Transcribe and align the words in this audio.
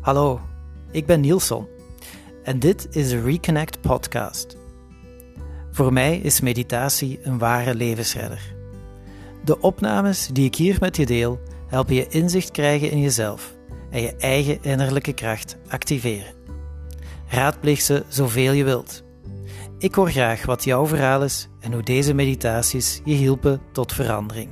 Hallo, 0.00 0.40
ik 0.90 1.06
ben 1.06 1.20
Nielson 1.20 1.66
en 2.42 2.58
dit 2.58 2.88
is 2.90 3.08
de 3.08 3.20
Reconnect 3.20 3.80
Podcast. 3.80 4.56
Voor 5.70 5.92
mij 5.92 6.18
is 6.18 6.40
meditatie 6.40 7.18
een 7.22 7.38
ware 7.38 7.74
levensredder. 7.74 8.54
De 9.44 9.60
opnames 9.60 10.26
die 10.26 10.44
ik 10.44 10.54
hier 10.54 10.76
met 10.80 10.96
je 10.96 11.06
deel 11.06 11.40
helpen 11.66 11.94
je 11.94 12.08
inzicht 12.08 12.50
krijgen 12.50 12.90
in 12.90 13.00
jezelf 13.00 13.54
en 13.90 14.02
je 14.02 14.16
eigen 14.16 14.62
innerlijke 14.62 15.12
kracht 15.12 15.56
activeren. 15.68 16.34
Raadpleeg 17.26 17.80
ze 17.80 18.04
zoveel 18.08 18.52
je 18.52 18.64
wilt. 18.64 19.02
Ik 19.78 19.94
hoor 19.94 20.10
graag 20.10 20.46
wat 20.46 20.64
jouw 20.64 20.86
verhaal 20.86 21.24
is 21.24 21.48
en 21.60 21.72
hoe 21.72 21.82
deze 21.82 22.14
meditaties 22.14 23.00
je 23.04 23.14
hielpen 23.14 23.60
tot 23.72 23.92
verandering. 23.92 24.50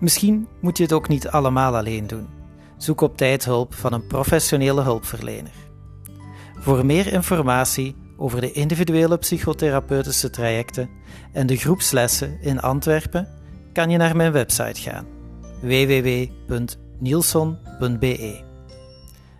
Misschien 0.00 0.48
moet 0.60 0.76
je 0.76 0.82
het 0.82 0.92
ook 0.92 1.08
niet 1.08 1.28
allemaal 1.28 1.76
alleen 1.76 2.06
doen. 2.06 2.33
Zoek 2.84 3.00
op 3.00 3.16
tijd 3.16 3.44
hulp 3.44 3.74
van 3.74 3.92
een 3.92 4.06
professionele 4.06 4.82
hulpverlener. 4.82 5.54
Voor 6.58 6.86
meer 6.86 7.12
informatie 7.12 7.96
over 8.16 8.40
de 8.40 8.52
individuele 8.52 9.18
psychotherapeutische 9.18 10.30
trajecten 10.30 10.90
en 11.32 11.46
de 11.46 11.56
groepslessen 11.56 12.40
in 12.40 12.60
Antwerpen 12.60 13.28
kan 13.72 13.90
je 13.90 13.96
naar 13.96 14.16
mijn 14.16 14.32
website 14.32 14.80
gaan 14.80 15.06
www.nielson.be. 15.60 18.42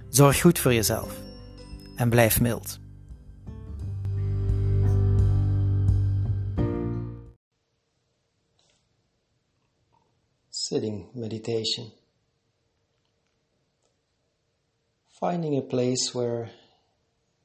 Zorg 0.08 0.40
goed 0.40 0.58
voor 0.58 0.74
jezelf 0.74 1.20
en 1.96 2.08
blijf 2.08 2.40
mild. 2.40 2.78
Sitting 10.50 11.06
meditation. 11.12 12.03
Finding 15.24 15.56
a 15.56 15.62
place 15.62 16.10
where 16.12 16.50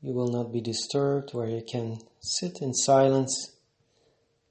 you 0.02 0.14
will 0.14 0.28
not 0.28 0.52
be 0.52 0.60
disturbed, 0.60 1.34
where 1.34 1.48
you 1.48 1.62
can 1.62 1.98
sit 2.20 2.58
in 2.62 2.74
silence 2.74 3.56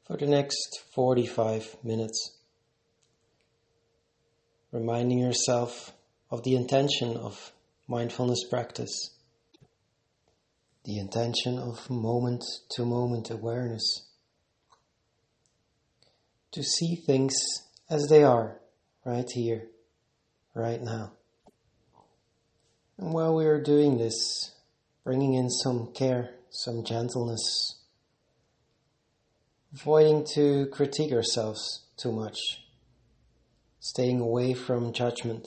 for 0.07 0.17
the 0.17 0.25
next 0.25 0.83
45 0.95 1.77
minutes. 1.85 2.39
Reminding 4.73 5.19
yourself 5.19 5.93
of 6.31 6.43
the 6.43 6.57
intention 6.57 7.19
of 7.19 7.53
mindfulness 7.87 8.45
practice, 8.49 9.11
the 10.87 10.97
intention 10.97 11.59
of 11.59 11.91
moment 11.91 12.43
to 12.71 12.87
moment 12.87 13.31
awareness. 13.31 14.07
To 16.53 16.63
see 16.63 16.97
things 16.97 17.35
as 17.91 18.07
they 18.09 18.25
are 18.25 18.59
right 19.05 19.29
here, 19.35 19.67
right 20.55 20.81
now. 20.81 21.18
And 22.99 23.13
while 23.13 23.35
we 23.35 23.47
are 23.47 23.63
doing 23.63 23.97
this, 23.97 24.55
bringing 25.05 25.35
in 25.35 25.51
some 25.51 25.93
care, 25.93 26.31
some 26.51 26.83
gentleness, 26.85 27.77
avoiding 29.73 30.27
to 30.35 30.67
critique 30.67 31.13
ourselves 31.13 31.85
too 31.97 32.11
much, 32.11 32.39
staying 33.79 34.21
away 34.21 34.53
from 34.53 34.93
judgment. 34.93 35.47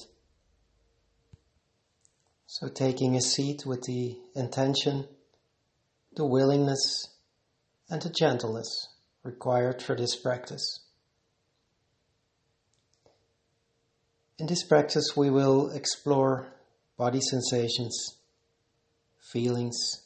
So, 2.47 2.69
taking 2.69 3.15
a 3.15 3.21
seat 3.21 3.65
with 3.65 3.83
the 3.83 4.17
intention, 4.33 5.07
the 6.15 6.25
willingness, 6.25 7.09
and 7.89 8.01
the 8.01 8.09
gentleness 8.09 8.87
required 9.23 9.81
for 9.81 9.95
this 9.95 10.15
practice. 10.15 10.85
In 14.37 14.47
this 14.47 14.63
practice, 14.63 15.15
we 15.15 15.29
will 15.29 15.69
explore 15.71 16.53
body 17.01 17.19
sensations, 17.19 18.19
feelings, 19.17 20.03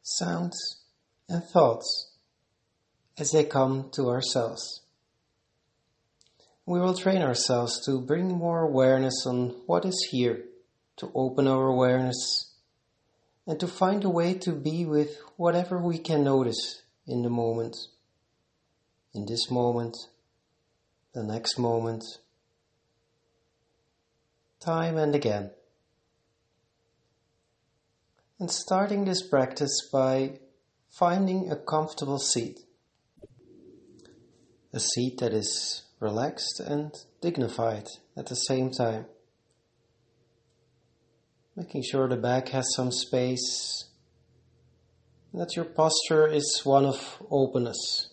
sounds, 0.00 0.56
and 1.28 1.44
thoughts 1.44 2.16
as 3.18 3.32
they 3.32 3.44
come 3.44 3.90
to 3.92 4.08
ourselves. 4.08 4.80
We 6.64 6.80
will 6.80 6.94
train 6.94 7.20
ourselves 7.20 7.84
to 7.84 8.00
bring 8.00 8.28
more 8.28 8.62
awareness 8.62 9.26
on 9.26 9.50
what 9.66 9.84
is 9.84 10.08
here, 10.10 10.44
to 10.96 11.12
open 11.14 11.46
our 11.46 11.66
awareness, 11.66 12.54
and 13.46 13.60
to 13.60 13.68
find 13.68 14.02
a 14.02 14.08
way 14.08 14.32
to 14.32 14.52
be 14.52 14.86
with 14.86 15.18
whatever 15.36 15.76
we 15.76 15.98
can 15.98 16.24
notice 16.24 16.80
in 17.06 17.20
the 17.20 17.28
moment. 17.28 17.76
In 19.12 19.26
this 19.26 19.50
moment, 19.50 19.98
the 21.12 21.24
next 21.24 21.58
moment, 21.58 22.04
time 24.60 24.96
and 24.96 25.14
again. 25.14 25.50
And 28.42 28.50
starting 28.50 29.04
this 29.04 29.22
practice 29.28 29.88
by 29.92 30.40
finding 30.90 31.52
a 31.52 31.54
comfortable 31.54 32.18
seat. 32.18 32.58
A 34.72 34.80
seat 34.80 35.18
that 35.18 35.32
is 35.32 35.84
relaxed 36.00 36.58
and 36.58 36.92
dignified 37.20 37.86
at 38.16 38.26
the 38.26 38.34
same 38.34 38.72
time. 38.72 39.06
Making 41.54 41.84
sure 41.84 42.08
the 42.08 42.16
back 42.16 42.48
has 42.48 42.66
some 42.74 42.90
space. 42.90 43.84
That 45.32 45.54
your 45.54 45.66
posture 45.66 46.26
is 46.26 46.62
one 46.64 46.84
of 46.84 47.22
openness, 47.30 48.08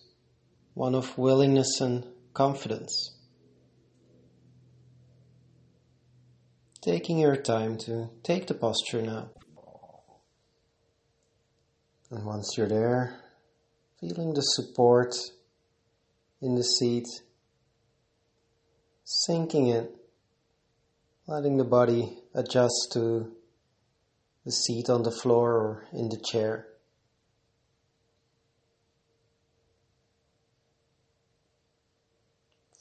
one 0.74 0.94
of 0.94 1.18
willingness 1.18 1.80
and 1.80 2.06
confidence. 2.34 3.16
taking 6.82 7.18
your 7.18 7.36
time 7.36 7.76
to 7.76 8.08
take 8.22 8.46
the 8.46 8.54
posture 8.54 9.02
now. 9.02 9.28
And 12.10 12.24
once 12.24 12.54
you're 12.56 12.68
there, 12.68 13.20
feeling 14.00 14.34
the 14.34 14.40
support 14.40 15.14
in 16.42 16.56
the 16.56 16.64
seat, 16.64 17.06
sinking 19.04 19.68
it, 19.68 19.94
letting 21.26 21.56
the 21.56 21.64
body 21.64 22.18
adjust 22.34 22.90
to 22.94 23.30
the 24.44 24.50
seat 24.50 24.90
on 24.90 25.04
the 25.04 25.12
floor 25.12 25.52
or 25.52 25.84
in 25.92 26.08
the 26.08 26.16
chair. 26.16 26.66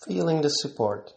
Feeling 0.04 0.42
the 0.42 0.50
support. 0.50 1.14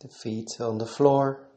the 0.00 0.08
feet 0.08 0.48
on 0.60 0.78
the 0.78 0.86
floor, 0.86 1.49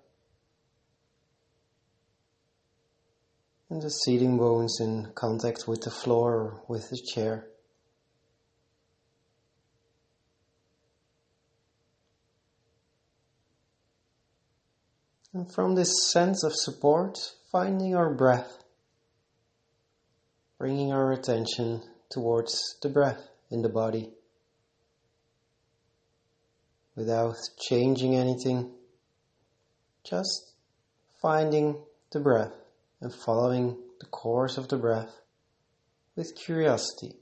and 3.74 3.82
the 3.82 3.90
seating 3.90 4.38
bones 4.38 4.78
in 4.80 5.08
contact 5.16 5.68
with 5.68 5.82
the 5.82 5.90
floor 5.90 6.36
or 6.36 6.62
with 6.68 6.92
the 6.92 6.98
chair. 7.12 7.48
And 15.34 15.52
from 15.52 15.74
this 15.74 15.92
sense 16.12 16.44
of 16.44 16.52
support, 16.54 17.18
finding 17.52 17.96
our 17.96 18.14
breath, 18.14 18.64
bringing 20.60 20.94
our 20.94 21.12
attention 21.12 21.82
towards 22.12 22.78
the 22.84 22.90
breath 22.90 23.28
in 23.50 23.64
the 23.64 23.70
body 23.70 24.12
without 26.96 27.38
changing 27.60 28.16
anything, 28.16 28.70
just 30.04 30.54
finding 31.20 31.82
the 32.12 32.20
breath 32.20 32.54
and 33.04 33.14
following 33.14 33.78
the 34.00 34.06
course 34.06 34.58
of 34.58 34.70
the 34.70 34.78
breath 34.78 35.20
with 36.16 36.34
curiosity. 36.38 37.18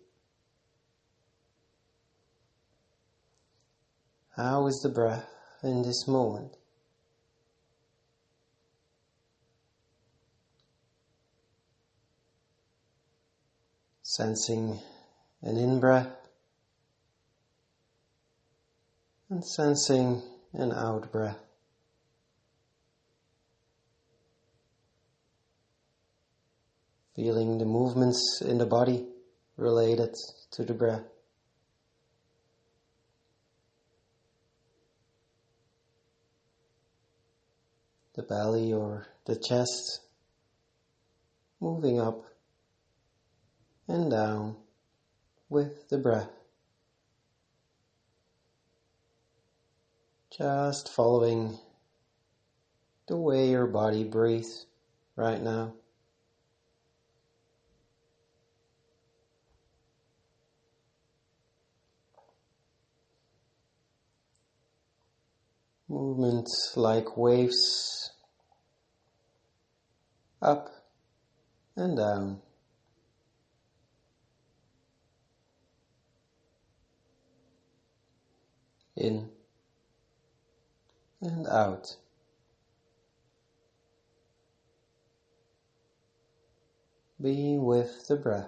How 4.37 4.67
is 4.67 4.79
the 4.83 4.89
breath 4.89 5.27
in 5.63 5.81
this 5.81 6.07
moment? 6.07 6.55
Sensing 14.03 14.79
an 15.41 15.57
in 15.57 15.79
breath 15.79 16.15
and 19.31 19.43
sensing 19.43 20.21
an 20.53 20.71
out 20.73 21.11
breath. 21.11 21.50
Feeling 27.15 27.57
the 27.57 27.65
movements 27.65 28.41
in 28.41 28.57
the 28.57 28.65
body 28.65 29.05
related 29.57 30.15
to 30.51 30.63
the 30.63 30.73
breath. 30.73 31.03
The 38.15 38.23
belly 38.23 38.71
or 38.71 39.07
the 39.25 39.35
chest 39.35 40.01
moving 41.59 41.99
up 41.99 42.23
and 43.87 44.09
down 44.09 44.55
with 45.49 45.89
the 45.89 45.97
breath. 45.97 46.29
Just 50.31 50.93
following 50.93 51.59
the 53.07 53.17
way 53.17 53.49
your 53.49 53.67
body 53.67 54.05
breathes 54.05 54.65
right 55.17 55.41
now. 55.41 55.73
Movements 65.91 66.71
like 66.77 67.17
waves 67.17 68.11
up 70.41 70.69
and 71.75 71.97
down. 71.97 72.39
In 78.95 79.27
and 81.21 81.45
out. 81.47 81.97
Be 87.21 87.57
with 87.57 88.07
the 88.07 88.15
breath. 88.15 88.47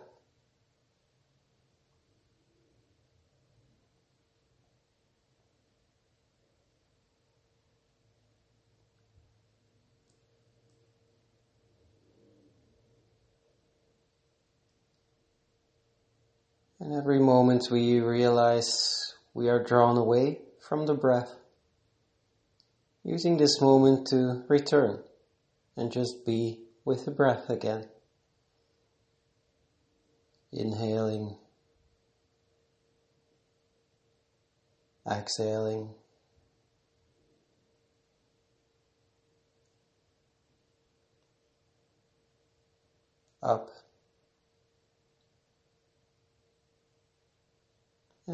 And 16.79 16.81
every 16.95 17.19
moment 17.19 17.67
we 17.71 17.99
realize 17.99 19.13
we 19.33 19.49
are 19.49 19.63
drawn 19.63 19.97
away 19.97 20.39
from 20.67 20.85
the 20.85 20.93
breath, 20.93 21.33
using 23.03 23.37
this 23.37 23.59
moment 23.59 24.07
to 24.07 24.43
return 24.47 25.01
and 25.75 25.91
just 25.91 26.25
be 26.25 26.59
with 26.85 27.05
the 27.05 27.11
breath 27.11 27.49
again. 27.49 27.85
Inhaling, 30.51 31.35
exhaling. 35.09 35.89
Up 43.41 43.69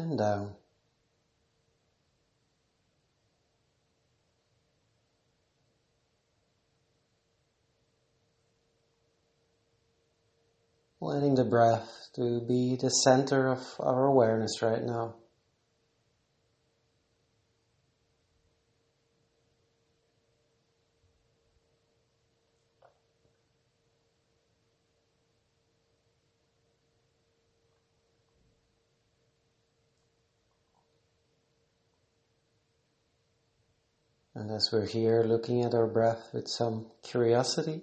and 0.00 0.18
down. 0.18 0.54
Letting 11.00 11.34
the 11.34 11.44
breath 11.44 11.88
to 12.16 12.40
be 12.46 12.76
the 12.76 12.90
center 12.90 13.48
of 13.48 13.60
our 13.78 14.06
awareness 14.06 14.60
right 14.60 14.82
now. 14.82 15.19
And 34.40 34.50
as 34.52 34.72
we're 34.72 34.86
here 34.86 35.22
looking 35.22 35.64
at 35.64 35.74
our 35.74 35.86
breath 35.86 36.30
with 36.32 36.48
some 36.48 36.86
curiosity, 37.02 37.82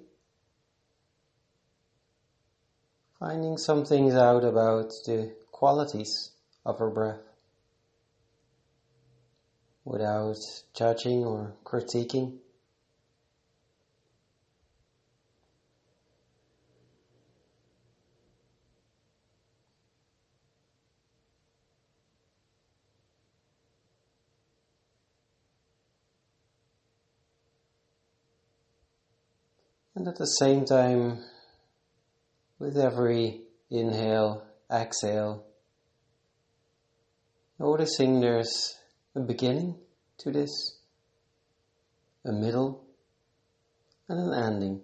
finding 3.19 3.59
some 3.59 3.85
things 3.85 4.15
out 4.15 4.43
about 4.43 4.89
the 5.05 5.35
qualities 5.51 6.31
of 6.65 6.81
our 6.81 6.89
breath 6.89 7.21
without 9.85 10.39
judging 10.73 11.25
or 11.25 11.53
critiquing. 11.63 12.39
And 30.07 30.13
at 30.13 30.19
the 30.19 30.25
same 30.25 30.63
time, 30.63 31.19
with 32.59 32.77
every 32.77 33.41
inhale, 33.69 34.41
exhale, 34.71 35.43
noticing 37.59 38.21
there's 38.21 38.77
a 39.17 39.19
beginning 39.19 39.75
to 40.19 40.31
this, 40.31 40.77
a 42.23 42.31
middle, 42.31 42.85
and 44.07 44.17
an 44.17 44.45
ending. 44.45 44.81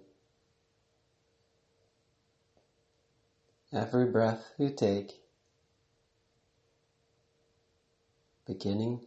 Every 3.72 4.10
breath 4.10 4.44
you 4.58 4.74
take, 4.76 5.10
beginning, 8.46 9.00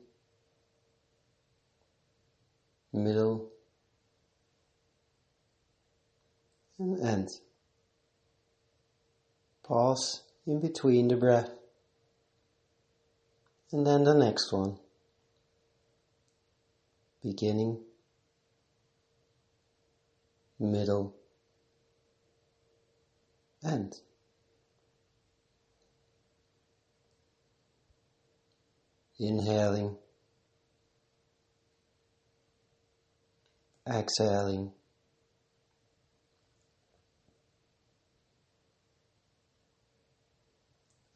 middle, 2.91 3.51
and. 6.79 7.29
Pause 9.63 10.21
in 10.45 10.61
between 10.61 11.09
the 11.09 11.17
breath. 11.17 11.49
And 13.71 13.85
then 13.85 14.05
the 14.05 14.13
next 14.13 14.53
one. 14.53 14.77
Beginning, 17.21 17.79
middle, 20.57 21.13
end. 23.65 23.93
Inhaling, 29.19 29.97
exhaling. 33.85 34.71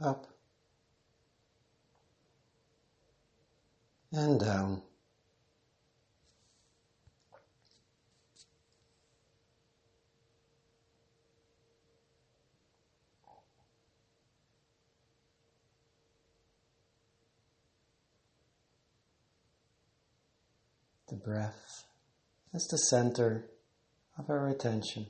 Up 0.02 0.28
and 4.12 4.40
down. 4.40 4.82
The 21.10 21.18
breath 21.18 21.84
is 22.54 22.68
the 22.68 22.78
center 22.78 23.46
of 24.18 24.30
our 24.30 24.48
attention. 24.48 25.08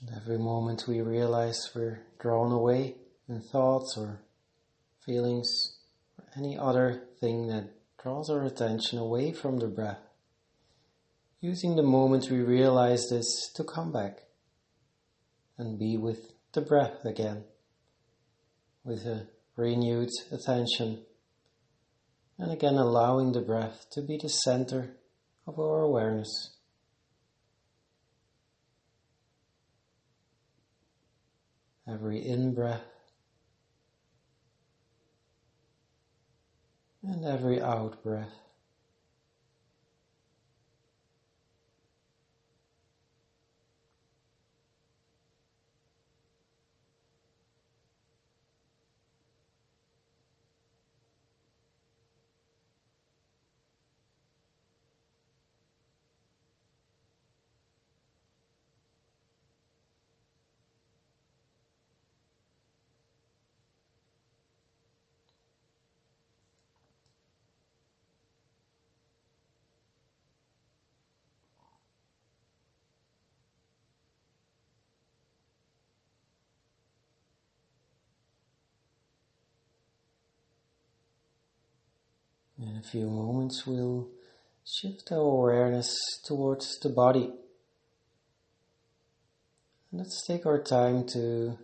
And 0.00 0.16
every 0.28 0.44
moment 0.44 0.84
we 0.86 1.00
realize 1.00 1.70
we're 1.74 2.02
drawn 2.20 2.52
away 2.52 2.94
in 3.30 3.40
thoughts 3.40 3.96
or 3.96 4.20
feelings 5.02 5.78
or 6.18 6.26
any 6.36 6.58
other 6.58 7.04
thing 7.18 7.46
that 7.46 7.70
draws 8.02 8.28
our 8.28 8.44
attention 8.44 8.98
away 8.98 9.32
from 9.32 9.56
the 9.56 9.66
breath. 9.66 10.02
Using 11.40 11.76
the 11.76 11.82
moment 11.82 12.30
we 12.30 12.40
realize 12.42 13.08
this 13.08 13.50
to 13.54 13.64
come 13.64 13.90
back 13.90 14.18
and 15.56 15.78
be 15.78 15.96
with 15.96 16.32
the 16.52 16.60
breath 16.60 17.06
again 17.06 17.44
with 18.84 19.06
a 19.06 19.28
renewed 19.56 20.10
attention 20.30 21.06
And 22.38 22.52
again, 22.52 22.74
allowing 22.74 23.32
the 23.32 23.40
breath 23.40 23.86
to 23.92 24.02
be 24.02 24.18
the 24.18 24.28
center 24.28 24.98
of 25.46 25.58
our 25.58 25.80
awareness. 25.80 26.57
Every 31.90 32.18
in 32.18 32.54
breath 32.54 32.82
and 37.02 37.24
every 37.24 37.62
out 37.62 38.02
breath. 38.02 38.47
In 82.68 82.76
a 82.76 82.82
few 82.82 83.08
moments, 83.08 83.66
we'll 83.66 84.08
shift 84.62 85.10
our 85.10 85.20
awareness 85.20 85.96
towards 86.22 86.78
the 86.80 86.90
body. 86.90 87.32
Let's 89.90 90.26
take 90.26 90.44
our 90.44 90.62
time 90.62 91.06
to 91.14 91.56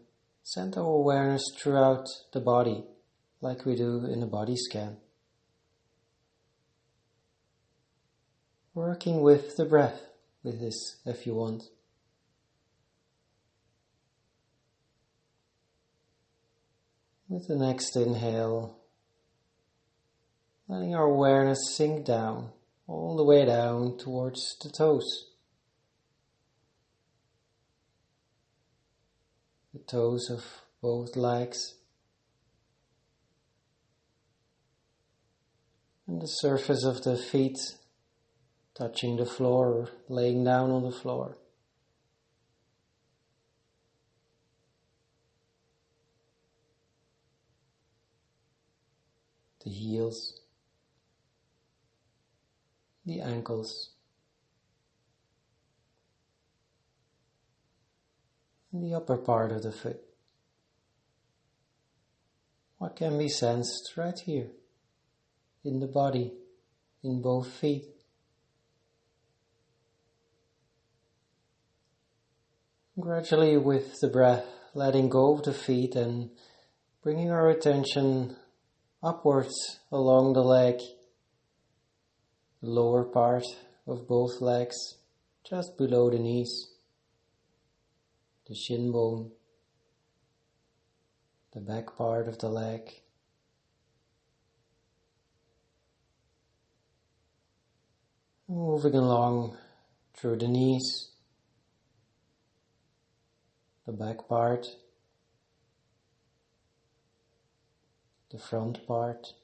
send 0.42 0.78
our 0.78 0.84
awareness 0.84 1.42
throughout 1.58 2.08
the 2.32 2.40
body, 2.40 2.84
like 3.42 3.66
we 3.66 3.76
do 3.76 4.06
in 4.06 4.22
a 4.22 4.26
body 4.26 4.56
scan. 4.56 4.96
Working 8.72 9.20
with 9.20 9.56
the 9.56 9.66
breath 9.66 10.00
with 10.42 10.58
this 10.58 11.00
if 11.04 11.26
you 11.26 11.34
want. 11.34 11.64
With 17.28 17.46
the 17.46 17.56
next 17.56 17.94
inhale, 17.94 18.83
letting 20.68 20.94
our 20.94 21.04
awareness 21.04 21.74
sink 21.74 22.04
down, 22.04 22.50
all 22.86 23.16
the 23.16 23.24
way 23.24 23.44
down 23.44 23.98
towards 23.98 24.56
the 24.62 24.70
toes. 24.70 25.30
The 29.72 29.80
toes 29.80 30.30
of 30.30 30.44
both 30.80 31.16
legs. 31.16 31.74
And 36.06 36.20
the 36.20 36.26
surface 36.26 36.84
of 36.84 37.02
the 37.02 37.16
feet 37.16 37.58
touching 38.74 39.16
the 39.16 39.26
floor 39.26 39.68
or 39.68 39.88
laying 40.08 40.44
down 40.44 40.70
on 40.70 40.82
the 40.82 40.90
floor. 40.90 41.38
The 49.64 49.70
heels 49.70 50.43
the 53.06 53.20
ankles, 53.20 53.90
the 58.72 58.94
upper 58.94 59.16
part 59.16 59.52
of 59.52 59.62
the 59.62 59.72
foot. 59.72 60.00
What 62.78 62.96
can 62.96 63.18
be 63.18 63.28
sensed 63.28 63.92
right 63.96 64.18
here 64.18 64.48
in 65.64 65.80
the 65.80 65.86
body, 65.86 66.32
in 67.02 67.22
both 67.22 67.48
feet? 67.48 67.84
Gradually, 72.98 73.56
with 73.56 74.00
the 74.00 74.08
breath, 74.08 74.46
letting 74.72 75.08
go 75.08 75.34
of 75.34 75.42
the 75.42 75.52
feet 75.52 75.94
and 75.94 76.30
bringing 77.02 77.30
our 77.30 77.50
attention 77.50 78.36
upwards 79.02 79.80
along 79.90 80.32
the 80.32 80.42
leg 80.42 80.80
lower 82.64 83.04
part 83.04 83.44
of 83.86 84.08
both 84.08 84.40
legs, 84.40 84.96
just 85.44 85.76
below 85.76 86.10
the 86.10 86.18
knees, 86.18 86.70
the 88.48 88.54
shin 88.54 88.90
bone, 88.90 89.30
the 91.52 91.60
back 91.60 91.96
part 91.96 92.28
of 92.28 92.38
the 92.38 92.48
leg. 92.48 92.90
Moving 98.48 98.94
along 98.94 99.56
through 100.14 100.36
the 100.36 100.48
knees, 100.48 101.10
the 103.86 103.92
back 103.92 104.28
part, 104.28 104.66
the 108.30 108.38
front 108.38 108.86
part. 108.86 109.34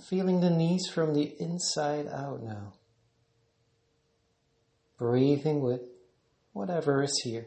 Feeling 0.00 0.40
the 0.40 0.50
knees 0.50 0.86
from 0.92 1.14
the 1.14 1.34
inside 1.38 2.06
out 2.08 2.42
now. 2.42 2.74
Breathing 4.98 5.62
with 5.62 5.80
whatever 6.52 7.02
is 7.02 7.20
here. 7.24 7.46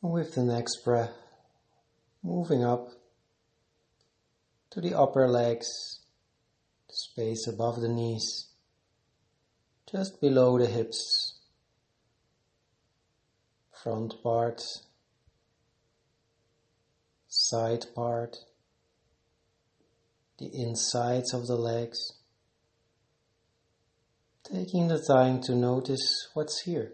With 0.00 0.34
the 0.34 0.42
next 0.42 0.84
breath, 0.84 1.16
moving 2.22 2.62
up 2.62 2.88
to 4.70 4.80
the 4.80 4.94
upper 4.94 5.28
legs, 5.28 5.66
the 6.88 6.94
space 6.94 7.46
above 7.46 7.80
the 7.80 7.88
knees, 7.88 8.48
just 9.90 10.20
below 10.20 10.58
the 10.58 10.66
hips, 10.66 11.38
front 13.82 14.14
part 14.22 14.62
side 17.44 17.84
part, 17.94 18.38
the 20.38 20.46
insides 20.46 21.34
of 21.34 21.46
the 21.46 21.56
legs, 21.56 21.98
taking 24.42 24.88
the 24.88 24.98
time 24.98 25.42
to 25.42 25.54
notice 25.54 26.28
what's 26.32 26.62
here. 26.62 26.92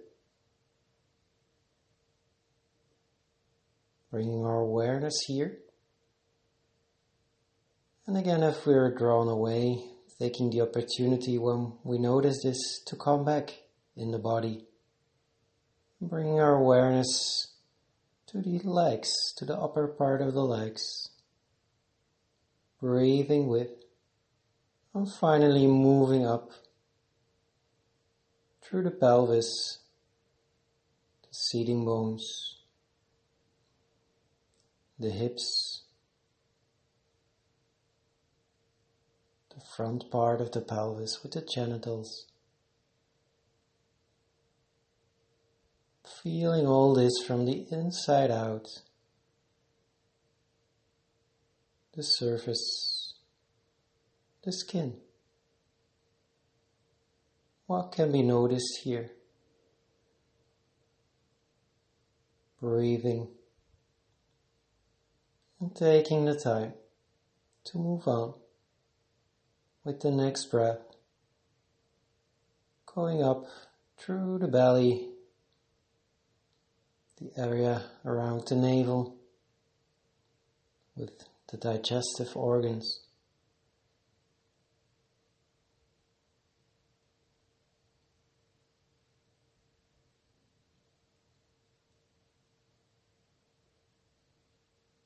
Bringing 4.10 4.44
our 4.44 4.58
awareness 4.58 5.20
here. 5.28 5.58
And 8.08 8.16
again, 8.16 8.42
if 8.42 8.66
we're 8.66 8.92
drawn 8.92 9.28
away, 9.28 9.84
taking 10.18 10.50
the 10.50 10.62
opportunity 10.62 11.38
when 11.38 11.74
we 11.84 11.98
notice 11.98 12.42
this 12.42 12.82
to 12.86 12.96
come 12.96 13.24
back 13.24 13.54
in 13.96 14.10
the 14.10 14.18
body. 14.18 14.66
Bringing 16.00 16.40
our 16.40 16.56
awareness 16.56 17.49
to 18.30 18.40
the 18.40 18.60
legs, 18.60 19.12
to 19.36 19.44
the 19.44 19.56
upper 19.56 19.88
part 19.88 20.22
of 20.22 20.34
the 20.34 20.44
legs. 20.44 21.08
Breathing 22.80 23.48
with, 23.48 23.70
and 24.94 25.10
finally 25.12 25.66
moving 25.66 26.24
up 26.24 26.50
through 28.62 28.84
the 28.84 28.90
pelvis, 28.92 29.78
the 31.22 31.28
seating 31.32 31.84
bones, 31.84 32.58
the 34.98 35.10
hips, 35.10 35.82
the 39.52 39.60
front 39.76 40.08
part 40.10 40.40
of 40.40 40.52
the 40.52 40.60
pelvis 40.60 41.22
with 41.22 41.32
the 41.32 41.42
genitals. 41.42 42.29
Feeling 46.22 46.66
all 46.66 46.94
this 46.94 47.22
from 47.26 47.46
the 47.46 47.66
inside 47.70 48.30
out. 48.30 48.66
The 51.94 52.02
surface, 52.02 53.14
the 54.44 54.52
skin. 54.52 54.96
What 57.66 57.92
can 57.92 58.12
be 58.12 58.22
noticed 58.22 58.80
here? 58.82 59.12
Breathing 62.60 63.28
and 65.60 65.74
taking 65.76 66.24
the 66.24 66.34
time 66.34 66.72
to 67.64 67.78
move 67.78 68.08
on 68.08 68.34
with 69.84 70.00
the 70.00 70.10
next 70.10 70.46
breath, 70.46 70.80
going 72.86 73.22
up 73.22 73.44
through 73.98 74.38
the 74.38 74.48
belly 74.48 75.09
the 77.20 77.30
area 77.40 77.82
around 78.04 78.46
the 78.48 78.54
navel 78.56 79.16
with 80.96 81.10
the 81.50 81.56
digestive 81.56 82.34
organs. 82.34 83.00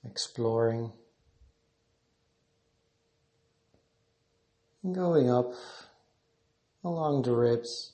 Exploring 0.04 0.92
going 4.92 5.30
up 5.30 5.52
along 6.84 7.22
the 7.22 7.32
ribs. 7.32 7.93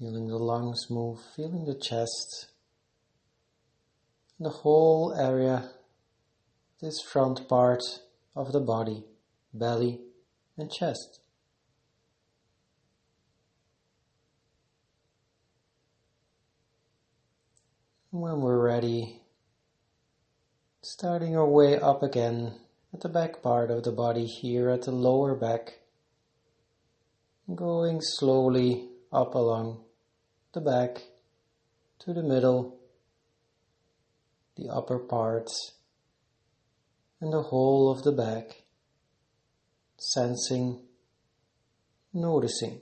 Feeling 0.00 0.28
the 0.28 0.38
lungs 0.38 0.86
move, 0.88 1.18
feeling 1.36 1.66
the 1.66 1.74
chest, 1.74 2.46
the 4.38 4.48
whole 4.48 5.12
area, 5.12 5.72
this 6.80 7.02
front 7.02 7.46
part 7.50 7.82
of 8.34 8.52
the 8.52 8.60
body, 8.60 9.04
belly 9.52 10.00
and 10.56 10.72
chest. 10.72 11.20
When 18.10 18.40
we're 18.40 18.64
ready, 18.64 19.20
starting 20.80 21.36
our 21.36 21.46
way 21.46 21.78
up 21.78 22.02
again 22.02 22.54
at 22.94 23.02
the 23.02 23.10
back 23.10 23.42
part 23.42 23.70
of 23.70 23.82
the 23.82 23.92
body 23.92 24.24
here 24.24 24.70
at 24.70 24.84
the 24.84 24.92
lower 24.92 25.34
back, 25.34 25.80
going 27.54 28.00
slowly 28.00 28.88
up 29.12 29.34
along 29.34 29.84
the 30.52 30.60
back 30.60 31.02
to 32.00 32.12
the 32.12 32.22
middle, 32.22 32.80
the 34.56 34.68
upper 34.68 34.98
parts, 34.98 35.72
and 37.20 37.32
the 37.32 37.42
whole 37.42 37.90
of 37.90 38.02
the 38.02 38.12
back, 38.12 38.64
sensing, 39.96 40.80
noticing. 42.12 42.80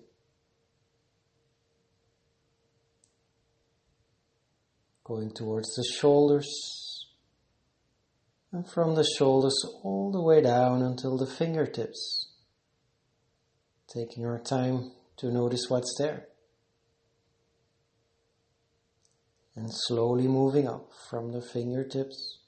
Going 5.04 5.32
towards 5.32 5.75
the 5.75 5.84
shoulders, 5.84 6.48
and 8.52 8.66
from 8.70 8.94
the 8.94 9.04
shoulders 9.04 9.56
all 9.82 10.10
the 10.10 10.22
way 10.22 10.40
down 10.40 10.80
until 10.80 11.18
the 11.18 11.26
fingertips. 11.26 12.32
Taking 13.92 14.25
our 14.25 14.38
time 14.38 14.92
to 15.18 15.30
notice 15.30 15.66
what's 15.68 15.94
there. 15.98 16.28
And 19.58 19.74
slowly 19.74 20.28
moving 20.28 20.68
up 20.68 20.92
from 21.10 21.32
the 21.32 21.42
fingertips, 21.42 22.38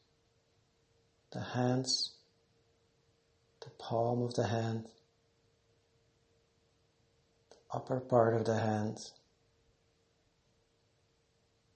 the 1.33 1.41
hands, 1.41 2.13
the 3.65 3.71
palm 3.81 4.23
of 4.23 4.35
the 4.35 4.47
hand, 4.47 4.87
the 7.51 7.57
upper 7.75 7.99
part 7.99 8.35
of 8.35 8.45
the 8.45 8.61
hand, 8.61 8.97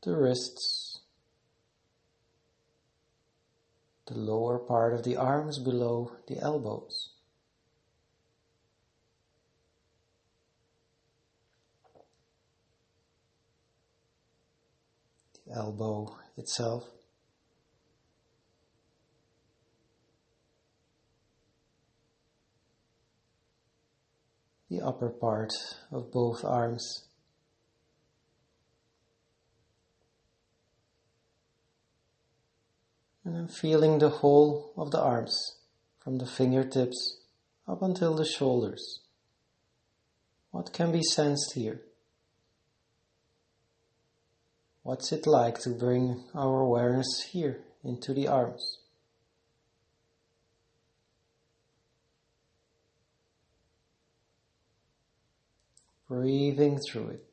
the 0.04 0.16
wrists, 0.16 1.00
the 4.06 4.14
lower 4.14 4.60
part 4.60 4.94
of 4.94 5.02
the 5.02 5.16
arms 5.16 5.58
below 5.58 6.12
the 6.28 6.38
elbows. 6.38 7.13
Elbow 15.52 16.16
itself. 16.36 16.84
The 24.70 24.80
upper 24.80 25.10
part 25.10 25.52
of 25.92 26.10
both 26.10 26.44
arms. 26.44 27.04
And 33.24 33.36
I'm 33.36 33.48
feeling 33.48 33.98
the 33.98 34.08
whole 34.08 34.72
of 34.76 34.90
the 34.90 35.00
arms 35.00 35.58
from 36.02 36.18
the 36.18 36.26
fingertips 36.26 37.20
up 37.66 37.80
until 37.82 38.14
the 38.14 38.26
shoulders. 38.26 39.00
What 40.50 40.72
can 40.72 40.92
be 40.92 41.02
sensed 41.02 41.54
here? 41.54 41.80
What's 44.84 45.12
it 45.12 45.26
like 45.26 45.60
to 45.60 45.70
bring 45.70 46.24
our 46.34 46.60
awareness 46.60 47.22
here 47.30 47.60
into 47.82 48.12
the 48.12 48.28
arms? 48.28 48.80
Breathing 56.06 56.78
through 56.78 57.08
it. 57.08 57.24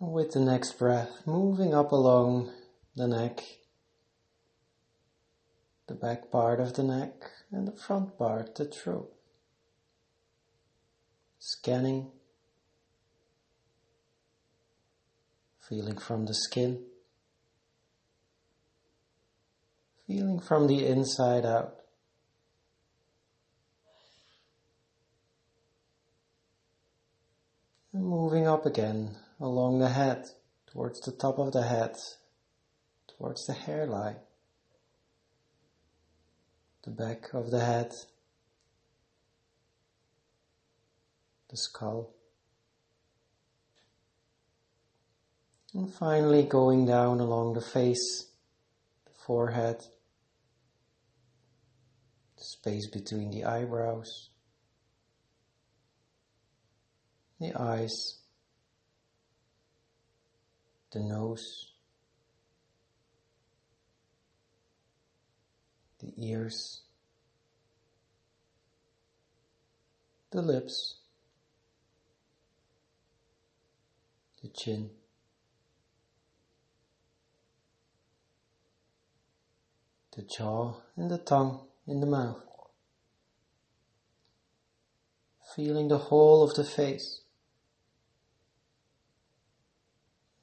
with 0.00 0.32
the 0.32 0.40
next 0.40 0.78
breath, 0.78 1.22
moving 1.24 1.72
up 1.72 1.90
along 1.90 2.52
the 2.94 3.06
neck, 3.06 3.42
the 5.86 5.94
back 5.94 6.30
part 6.30 6.60
of 6.60 6.74
the 6.74 6.82
neck, 6.82 7.30
and 7.50 7.66
the 7.66 7.72
front 7.72 8.18
part, 8.18 8.54
the 8.56 8.66
throat 8.66 9.10
scanning, 11.46 12.10
feeling 15.68 15.98
from 15.98 16.24
the 16.24 16.32
skin, 16.32 16.82
feeling 20.06 20.40
from 20.40 20.66
the 20.66 20.86
inside 20.86 21.44
out. 21.44 21.74
And 27.92 28.06
moving 28.06 28.48
up 28.48 28.64
again 28.64 29.10
along 29.38 29.80
the 29.80 29.90
head, 29.90 30.24
towards 30.72 31.00
the 31.00 31.12
top 31.12 31.38
of 31.38 31.52
the 31.52 31.64
head, 31.64 31.94
towards 33.06 33.44
the 33.44 33.52
hairline, 33.52 34.16
the 36.84 36.90
back 36.90 37.34
of 37.34 37.50
the 37.50 37.60
head. 37.60 37.92
The 41.54 41.58
skull. 41.58 42.10
And 45.72 45.92
finally 45.92 46.42
going 46.42 46.84
down 46.84 47.20
along 47.20 47.54
the 47.54 47.60
face, 47.60 48.26
the 49.04 49.12
forehead, 49.24 49.78
the 52.36 52.42
space 52.42 52.88
between 52.90 53.30
the 53.30 53.44
eyebrows, 53.44 54.30
the 57.40 57.52
eyes, 57.54 58.18
the 60.90 60.98
nose, 60.98 61.70
the 66.00 66.12
ears, 66.16 66.82
the 70.32 70.42
lips, 70.42 71.03
the 74.44 74.50
chin. 74.50 74.90
The 80.14 80.22
jaw 80.22 80.74
and 80.96 81.10
the 81.10 81.18
tongue 81.18 81.66
in 81.86 82.00
the 82.00 82.06
mouth. 82.06 82.42
Feeling 85.56 85.88
the 85.88 85.98
whole 85.98 86.44
of 86.44 86.54
the 86.54 86.64
face. 86.64 87.22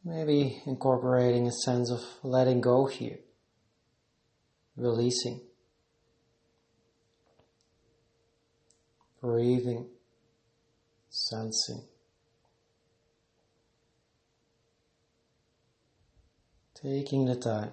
Maybe 0.04 0.64
incorporating 0.66 1.46
a 1.46 1.52
sense 1.52 1.92
of 1.92 2.02
letting 2.24 2.60
go 2.60 2.88
here, 2.88 3.20
releasing, 4.76 5.42
breathing, 9.22 9.90
sensing. 11.12 11.84
Taking 16.82 17.26
the 17.26 17.36
time. 17.36 17.72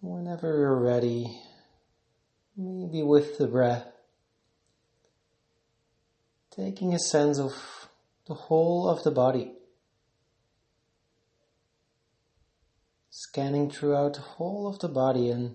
Whenever 0.00 0.58
you're 0.58 0.80
ready, 0.80 1.40
maybe 2.56 3.02
with 3.02 3.38
the 3.38 3.46
breath, 3.46 3.86
taking 6.50 6.92
a 6.92 6.98
sense 6.98 7.38
of 7.38 7.52
the 8.26 8.34
whole 8.34 8.88
of 8.88 9.04
the 9.04 9.10
body, 9.10 9.52
scanning 13.10 13.70
throughout 13.70 14.14
the 14.14 14.20
whole 14.20 14.66
of 14.66 14.80
the 14.80 14.88
body 14.88 15.30
and 15.30 15.54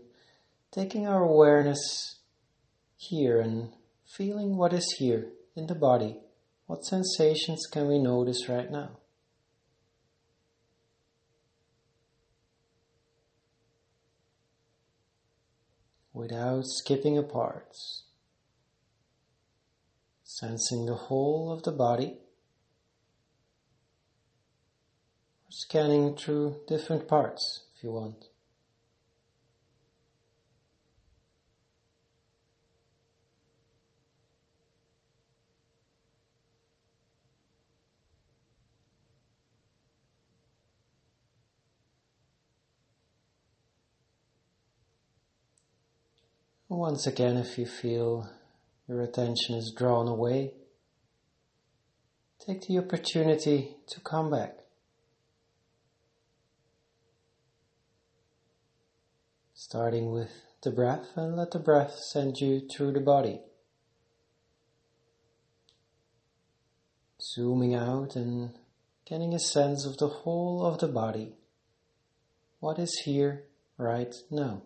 taking 0.72 1.08
our 1.08 1.24
awareness 1.24 2.20
here 2.96 3.42
and 3.42 3.70
feeling 4.06 4.56
what 4.56 4.72
is 4.72 4.96
here 4.98 5.28
in 5.56 5.68
the 5.68 5.76
body. 5.76 6.23
What 6.74 6.86
sensations 6.86 7.68
can 7.68 7.88
we 7.88 8.00
notice 8.00 8.50
right 8.50 8.68
now? 8.72 8.98
Without 16.14 16.66
skipping 16.66 17.16
a 17.16 17.22
part, 17.22 17.76
sensing 20.24 20.88
the 20.88 20.96
whole 20.96 21.52
of 21.52 21.62
the 21.62 21.72
body, 21.72 22.18
scanning 25.52 26.18
through 26.18 26.62
different 26.68 27.08
parts 27.08 27.68
if 27.78 27.84
you 27.84 27.92
want. 27.92 28.30
Once 46.76 47.06
again, 47.06 47.38
if 47.38 47.60
you 47.60 47.68
feel 47.68 48.28
your 48.88 49.00
attention 49.04 49.54
is 49.54 49.72
drawn 49.78 50.08
away, 50.08 50.52
take 52.44 52.66
the 52.66 52.80
opportunity 52.80 53.76
to 53.86 54.00
come 54.00 54.32
back. 54.32 54.58
Starting 59.54 60.12
with 60.12 60.32
the 60.64 60.72
breath 60.72 61.10
and 61.16 61.38
let 61.38 61.52
the 61.52 61.60
breath 61.60 61.94
send 62.12 62.40
you 62.40 62.68
through 62.68 62.92
the 62.92 63.00
body. 63.00 63.40
Zooming 67.22 67.76
out 67.76 68.16
and 68.16 68.58
getting 69.06 69.36
a 69.36 69.40
sense 69.40 69.86
of 69.86 70.00
the 70.00 70.08
whole 70.08 70.66
of 70.66 70.80
the 70.80 70.88
body. 70.88 71.34
What 72.60 72.80
is 72.80 73.00
here 73.06 73.44
right 73.78 74.16
now? 74.32 74.64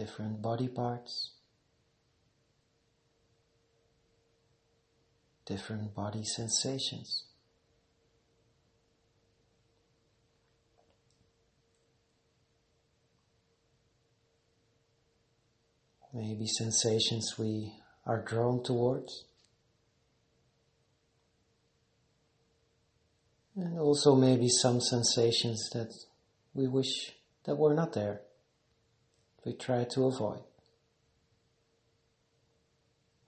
Different 0.00 0.40
body 0.40 0.66
parts, 0.66 1.32
different 5.44 5.94
body 5.94 6.24
sensations. 6.24 7.24
Maybe 16.14 16.46
sensations 16.46 17.34
we 17.38 17.74
are 18.06 18.24
drawn 18.24 18.62
towards. 18.64 19.26
And 23.54 23.78
also 23.78 24.16
maybe 24.16 24.48
some 24.48 24.80
sensations 24.80 25.68
that 25.74 25.92
we 26.54 26.66
wish 26.66 27.12
that 27.44 27.56
were 27.56 27.74
not 27.74 27.92
there 27.92 28.22
we 29.44 29.52
try 29.54 29.84
to 29.84 30.06
avoid. 30.06 30.42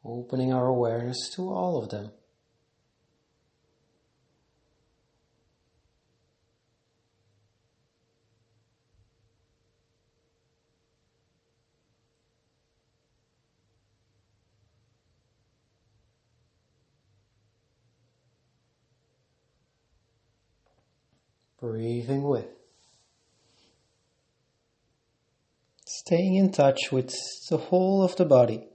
Opening 0.04 0.52
our 0.52 0.66
awareness 0.66 1.30
to 1.34 1.52
all 1.52 1.82
of 1.82 1.90
them. 1.90 2.10
Breathing 21.60 22.24
with. 22.24 22.61
Staying 26.04 26.34
in 26.34 26.50
touch 26.50 26.90
with 26.90 27.14
the 27.48 27.56
whole 27.56 28.02
of 28.02 28.16
the 28.16 28.24
body. 28.24 28.66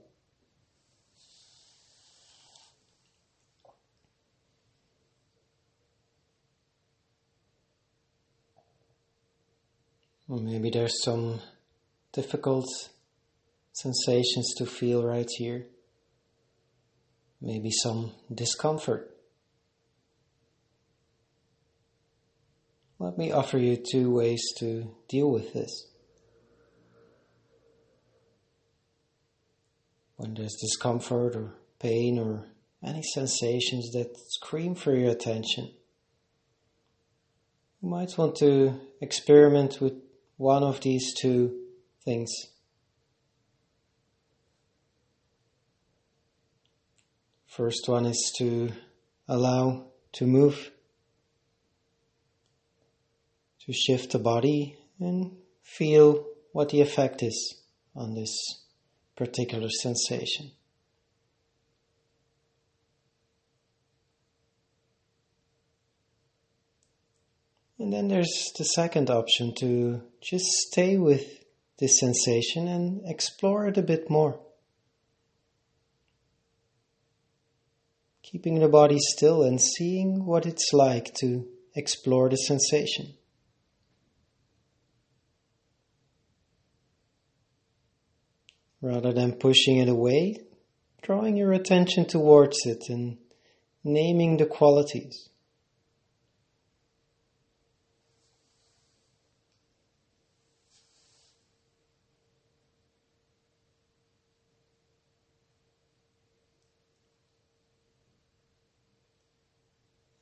Maybe 10.26 10.70
there's 10.70 11.02
some 11.04 11.40
difficult 12.12 12.66
sensations 13.72 14.54
to 14.56 14.64
feel 14.64 15.04
right 15.04 15.28
here. 15.36 15.66
Maybe 17.42 17.70
some 17.70 18.12
discomfort. 18.34 19.14
Let 22.98 23.18
me 23.18 23.32
offer 23.32 23.58
you 23.58 23.76
two 23.76 24.10
ways 24.10 24.42
to 24.58 24.94
deal 25.08 25.30
with 25.30 25.52
this. 25.52 25.87
When 30.18 30.34
there's 30.34 30.56
discomfort 30.60 31.36
or 31.36 31.54
pain 31.78 32.18
or 32.18 32.44
any 32.84 33.02
sensations 33.02 33.92
that 33.92 34.16
scream 34.30 34.74
for 34.74 34.94
your 34.94 35.10
attention. 35.10 35.70
You 37.80 37.88
might 37.88 38.18
want 38.18 38.34
to 38.36 38.74
experiment 39.00 39.80
with 39.80 39.94
one 40.36 40.64
of 40.64 40.80
these 40.80 41.14
two 41.14 41.56
things. 42.04 42.30
First 47.46 47.88
one 47.88 48.04
is 48.04 48.32
to 48.38 48.70
allow 49.28 49.86
to 50.14 50.26
move, 50.26 50.72
to 53.66 53.72
shift 53.72 54.10
the 54.10 54.18
body 54.18 54.76
and 54.98 55.36
feel 55.62 56.26
what 56.50 56.70
the 56.70 56.80
effect 56.80 57.22
is 57.22 57.62
on 57.94 58.14
this 58.14 58.36
particular 59.18 59.68
sensation. 59.68 60.52
And 67.80 67.92
then 67.92 68.06
there's 68.06 68.52
the 68.56 68.64
second 68.64 69.10
option 69.10 69.54
to 69.58 70.02
just 70.22 70.44
stay 70.44 70.96
with 70.98 71.44
this 71.80 71.98
sensation 71.98 72.68
and 72.68 73.02
explore 73.06 73.66
it 73.66 73.76
a 73.76 73.82
bit 73.82 74.08
more. 74.08 74.38
Keeping 78.22 78.60
the 78.60 78.68
body 78.68 78.98
still 79.00 79.42
and 79.42 79.60
seeing 79.60 80.26
what 80.26 80.46
it's 80.46 80.72
like 80.72 81.12
to 81.14 81.48
explore 81.74 82.28
the 82.28 82.36
sensation. 82.36 83.17
Rather 88.80 89.12
than 89.12 89.32
pushing 89.32 89.78
it 89.78 89.88
away, 89.88 90.36
drawing 91.02 91.36
your 91.36 91.52
attention 91.52 92.04
towards 92.04 92.58
it 92.64 92.88
and 92.88 93.18
naming 93.82 94.36
the 94.36 94.46
qualities. 94.46 95.28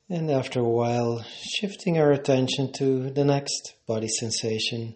And 0.09 0.31
after 0.31 0.61
a 0.61 0.69
while, 0.69 1.25
shifting 1.59 1.99
our 1.99 2.13
attention 2.13 2.71
to 2.77 3.09
the 3.11 3.25
next 3.25 3.75
body 3.85 4.07
sensation 4.07 4.95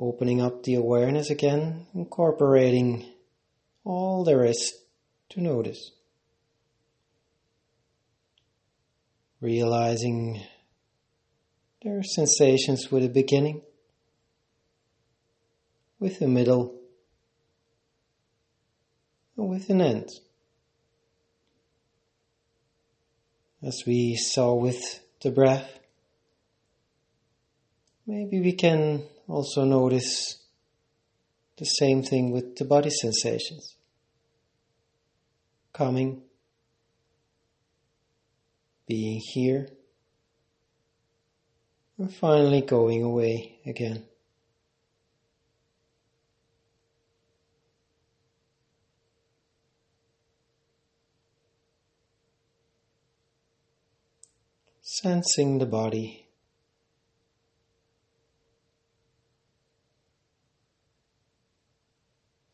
Opening 0.00 0.40
up 0.40 0.62
the 0.62 0.76
awareness 0.76 1.28
again, 1.28 1.88
incorporating 1.92 3.04
all 3.82 4.22
there 4.22 4.44
is 4.44 4.74
to 5.30 5.40
notice. 5.40 5.90
Realizing 9.40 10.40
there 11.82 11.98
are 11.98 12.04
sensations 12.04 12.92
with 12.92 13.04
a 13.04 13.08
beginning, 13.08 13.62
with 15.98 16.22
a 16.22 16.28
middle, 16.28 16.78
and 19.36 19.48
with 19.48 19.68
an 19.68 19.80
end. 19.80 20.10
As 23.64 23.82
we 23.84 24.14
saw 24.14 24.54
with 24.54 25.00
the 25.22 25.32
breath, 25.32 25.76
maybe 28.06 28.40
we 28.40 28.52
can 28.52 29.02
also 29.28 29.64
notice 29.64 30.42
the 31.58 31.64
same 31.64 32.02
thing 32.02 32.32
with 32.32 32.56
the 32.56 32.64
body 32.64 32.90
sensations. 32.90 33.76
Coming, 35.72 36.22
being 38.86 39.20
here, 39.34 39.68
and 41.98 42.12
finally 42.12 42.62
going 42.62 43.02
away 43.02 43.60
again. 43.66 44.04
Sensing 54.80 55.58
the 55.58 55.66
body. 55.66 56.27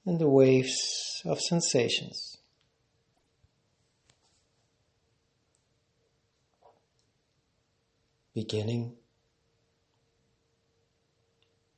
And 0.07 0.19
the 0.19 0.29
waves 0.29 1.23
of 1.25 1.41
sensations. 1.41 2.39
Beginning 8.35 8.97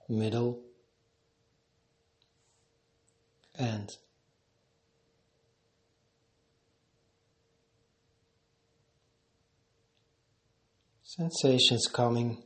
middle, 0.08 0.60
and 3.58 3.90
Sensations 11.02 11.86
coming 11.86 12.42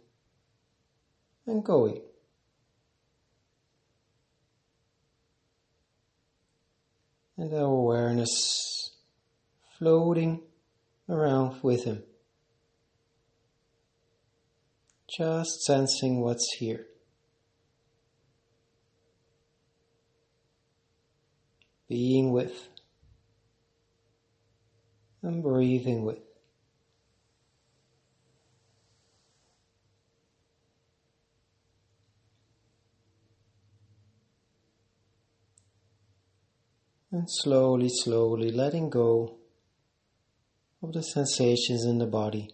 and 1.44 1.64
going. 1.64 2.02
And 7.40 7.52
our 7.52 7.64
awareness 7.64 8.92
floating 9.76 10.42
around 11.08 11.60
with 11.62 11.82
him. 11.84 12.04
Just 15.08 15.62
sensing 15.62 16.20
what's 16.20 16.48
here. 16.58 16.86
being 21.90 22.30
with 22.30 22.68
and 25.22 25.42
breathing 25.42 26.04
with. 26.04 26.29
And 37.12 37.24
slowly, 37.28 37.88
slowly 37.88 38.50
letting 38.50 38.88
go 38.88 39.38
of 40.82 40.92
the 40.92 41.02
sensations 41.02 41.84
in 41.84 41.98
the 41.98 42.06
body. 42.06 42.48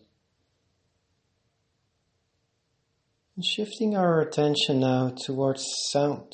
And 3.37 3.45
shifting 3.45 3.95
our 3.95 4.21
attention 4.21 4.81
now 4.81 5.11
towards 5.11 5.63
sound 5.91 6.33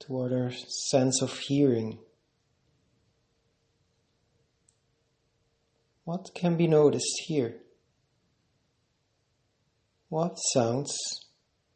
toward 0.00 0.32
our 0.32 0.50
sense 0.90 1.22
of 1.22 1.38
hearing. 1.38 1.98
What 6.04 6.30
can 6.34 6.56
be 6.56 6.66
noticed 6.66 7.22
here? 7.26 7.58
What 10.08 10.34
sounds 10.52 10.96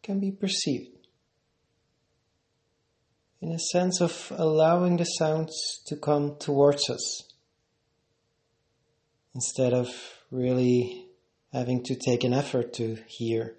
can 0.03 0.19
be 0.19 0.33
perceived? 0.33 0.94
In 3.45 3.53
a 3.53 3.59
sense 3.59 4.01
of 4.01 4.33
allowing 4.35 4.97
the 4.97 5.05
sounds 5.05 5.83
to 5.89 5.97
come 5.97 6.37
towards 6.39 6.89
us 6.89 7.25
instead 9.35 9.75
of 9.75 9.87
really 10.31 11.09
having 11.53 11.85
to 11.85 11.95
take 11.95 12.25
an 12.25 12.33
effort 12.33 12.73
to 12.73 12.97
hear. 13.07 13.59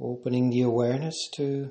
opening 0.00 0.50
the 0.50 0.62
awareness 0.62 1.28
to 1.36 1.70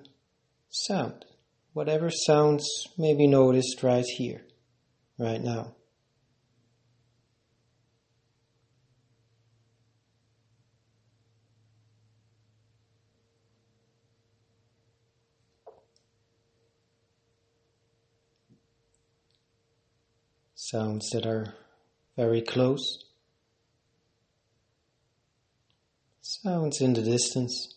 sound, 0.69 1.25
whatever 1.73 2.09
sounds 2.09 2.65
may 2.97 3.13
be 3.13 3.27
noticed 3.27 3.83
right 3.83 4.05
here, 4.05 4.45
right 5.17 5.41
now. 5.41 5.76
Sounds 20.69 21.09
that 21.11 21.25
are 21.25 21.53
very 22.17 22.41
close. 22.41 23.05
Sounds 26.19 26.81
in 26.81 26.91
the 26.91 27.01
distance. 27.01 27.75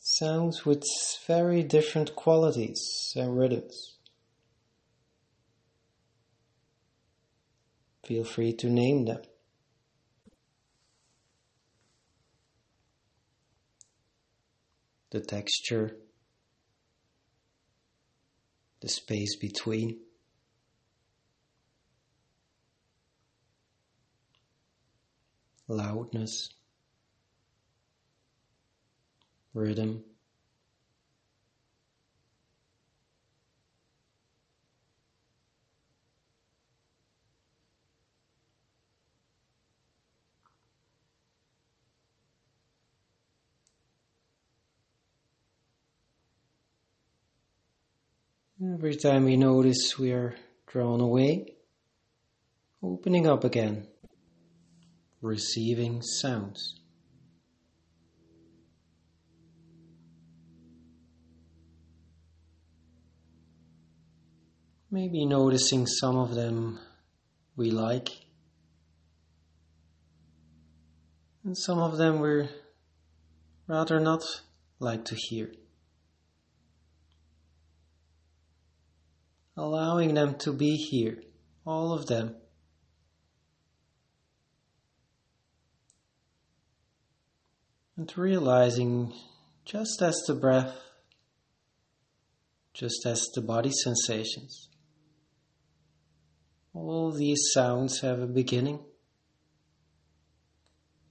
sounds 0.00 0.66
with 0.66 0.84
very 1.26 1.62
different 1.62 2.16
qualities 2.16 3.12
and 3.14 3.38
rhythms. 3.38 3.98
Feel 8.04 8.24
free 8.24 8.52
to 8.54 8.68
name 8.68 9.04
them. 9.04 9.22
The 15.10 15.20
texture, 15.20 15.96
the 18.80 18.88
space 18.88 19.36
between. 19.36 19.98
Loudness 25.66 26.48
rhythm. 29.52 30.02
Every 48.60 48.96
time 48.96 49.24
we 49.24 49.36
notice 49.36 49.96
we 50.00 50.10
are 50.10 50.34
drawn 50.66 51.00
away, 51.00 51.54
opening 52.82 53.24
up 53.24 53.44
again, 53.44 53.86
receiving 55.22 56.02
sounds. 56.02 56.80
Maybe 64.90 65.24
noticing 65.24 65.86
some 65.86 66.16
of 66.16 66.34
them 66.34 66.80
we 67.54 67.70
like, 67.70 68.08
and 71.44 71.56
some 71.56 71.78
of 71.78 71.96
them 71.96 72.18
we're 72.18 72.48
rather 73.68 74.00
not 74.00 74.24
like 74.80 75.04
to 75.04 75.14
hear. 75.14 75.52
Allowing 79.58 80.14
them 80.14 80.36
to 80.36 80.52
be 80.52 80.76
here, 80.76 81.20
all 81.66 81.92
of 81.92 82.06
them. 82.06 82.36
And 87.96 88.16
realizing 88.16 89.12
just 89.64 90.00
as 90.00 90.14
the 90.28 90.34
breath, 90.36 90.78
just 92.72 93.04
as 93.04 93.26
the 93.34 93.40
body 93.40 93.72
sensations, 93.72 94.68
all 96.72 97.10
these 97.10 97.50
sounds 97.52 97.98
have 98.02 98.20
a 98.20 98.28
beginning, 98.28 98.78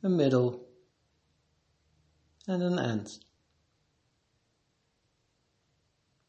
a 0.02 0.08
middle, 0.08 0.66
and 2.48 2.64
an 2.64 2.80
end. 2.80 3.08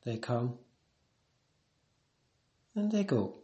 They 0.04 0.16
come 0.16 0.58
and 2.78 2.92
they 2.92 3.04
go. 3.04 3.34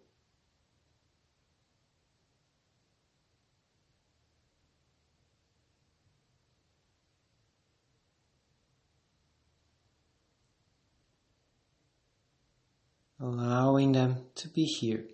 allowing 13.20 13.92
them 13.92 14.16
to 14.34 14.48
be 14.48 14.64
here. 14.64 15.04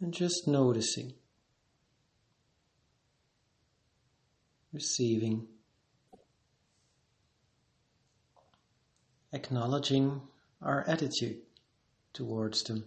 and 0.00 0.14
just 0.14 0.48
noticing, 0.48 1.12
receiving, 4.72 5.46
acknowledging 9.30 10.22
our 10.62 10.84
attitude 10.88 11.38
towards 12.12 12.62
them. 12.64 12.84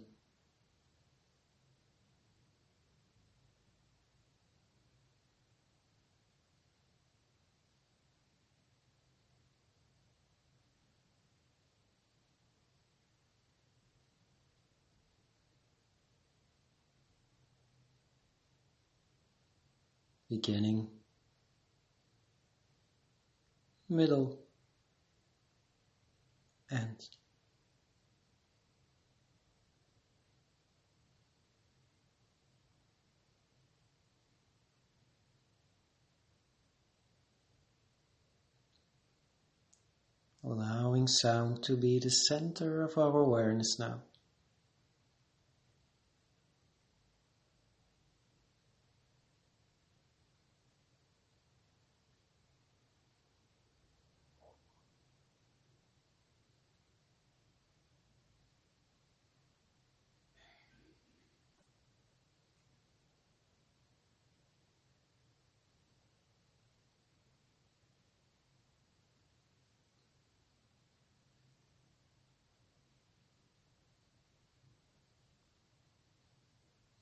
beginning, 20.34 20.88
middle, 23.88 24.36
end. 26.70 27.08
Allowing 40.46 41.06
sound 41.06 41.62
to 41.62 41.74
be 41.74 41.98
the 41.98 42.10
center 42.10 42.82
of 42.82 42.98
our 42.98 43.18
awareness 43.18 43.78
now. 43.78 44.02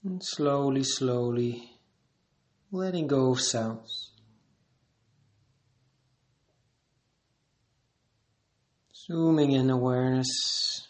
And 0.05 0.21
slowly, 0.25 0.83
slowly 0.83 1.71
letting 2.73 3.07
go 3.07 3.31
of 3.31 3.41
sounds. 3.41 4.11
Zooming 8.95 9.53
in 9.53 9.71
awareness 9.71 10.88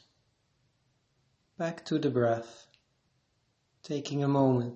back 1.58 1.84
to 1.84 1.98
the 1.98 2.10
breath, 2.10 2.66
taking 3.82 4.24
a 4.24 4.28
moment. 4.28 4.74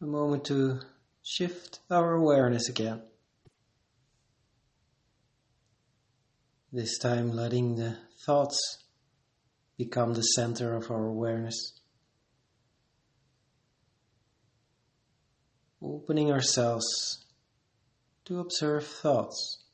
A 0.00 0.06
moment 0.06 0.44
to 0.46 0.80
shift 1.22 1.78
our 1.88 2.14
awareness 2.14 2.68
again. 2.68 3.02
This 6.72 6.98
time 6.98 7.32
letting 7.32 7.76
the 7.76 7.96
thoughts 8.24 8.82
become 9.84 10.14
the 10.14 10.22
center 10.22 10.74
of 10.74 10.90
our 10.90 11.06
awareness. 11.06 11.80
Opening 15.82 16.30
ourselves 16.30 16.86
to 18.24 18.38
observe 18.38 18.86
thoughts. 18.86 19.64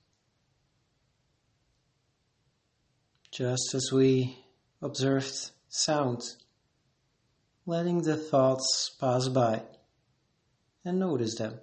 Just 3.31 3.75
as 3.75 3.91
we 3.93 4.39
observed 4.81 5.51
sound, 5.69 6.23
letting 7.67 8.01
the 8.03 8.17
thoughts 8.17 8.97
pass 8.99 9.29
by 9.29 9.63
and 10.87 10.99
notice 10.99 11.37
them. 11.37 11.61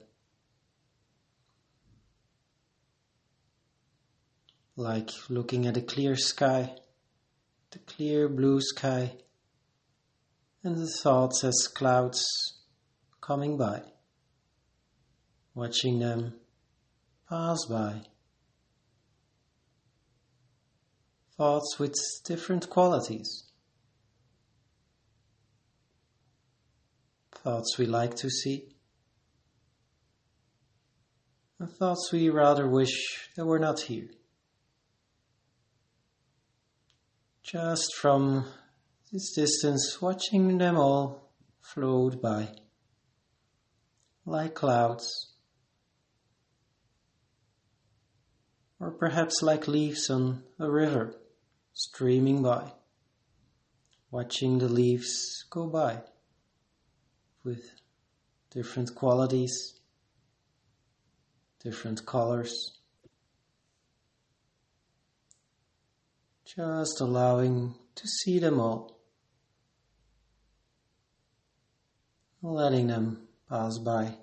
Like 4.76 5.10
looking 5.30 5.66
at 5.66 5.78
a 5.78 5.82
clear 5.82 6.16
sky 6.16 6.76
the 7.76 7.94
clear 7.94 8.30
blue 8.30 8.62
sky, 8.62 9.12
and 10.64 10.78
the 10.78 10.88
thoughts 10.88 11.44
as 11.44 11.68
clouds 11.68 12.26
coming 13.20 13.58
by, 13.58 13.82
watching 15.54 16.00
them 16.00 16.34
pass 17.30 17.66
by. 17.70 18.02
Thoughts 21.36 21.76
with 21.78 21.94
different 22.24 22.70
qualities. 22.70 23.44
Thoughts 27.34 27.78
we 27.78 27.86
like 27.88 28.16
to 28.16 28.30
see, 28.30 28.70
and 31.60 31.70
thoughts 31.70 32.10
we 32.14 32.30
rather 32.30 32.70
wish 32.70 33.30
that 33.36 33.46
were 33.46 33.60
not 33.60 33.82
here. 33.82 34.08
Just 37.56 37.96
from 37.96 38.44
this 39.14 39.32
distance, 39.32 40.02
watching 40.02 40.58
them 40.58 40.76
all 40.76 41.32
float 41.62 42.22
by 42.22 42.50
like 44.26 44.54
clouds, 44.54 45.32
or 48.78 48.92
perhaps 48.92 49.42
like 49.42 49.70
leaves 49.70 50.10
on 50.10 50.44
a 50.60 50.70
river 50.70 51.16
streaming 51.72 52.44
by, 52.44 52.74
watching 54.12 54.58
the 54.60 54.68
leaves 54.68 55.46
go 55.50 55.66
by 55.66 56.02
with 57.46 57.64
different 58.52 58.94
qualities, 58.94 59.80
different 61.64 62.06
colors. 62.06 62.80
Just 66.56 67.02
allowing 67.02 67.76
to 67.96 68.08
see 68.08 68.40
them 68.40 68.60
all, 68.60 68.98
letting 72.42 72.88
them 72.88 73.28
pass 73.50 73.78
by. 73.78 74.16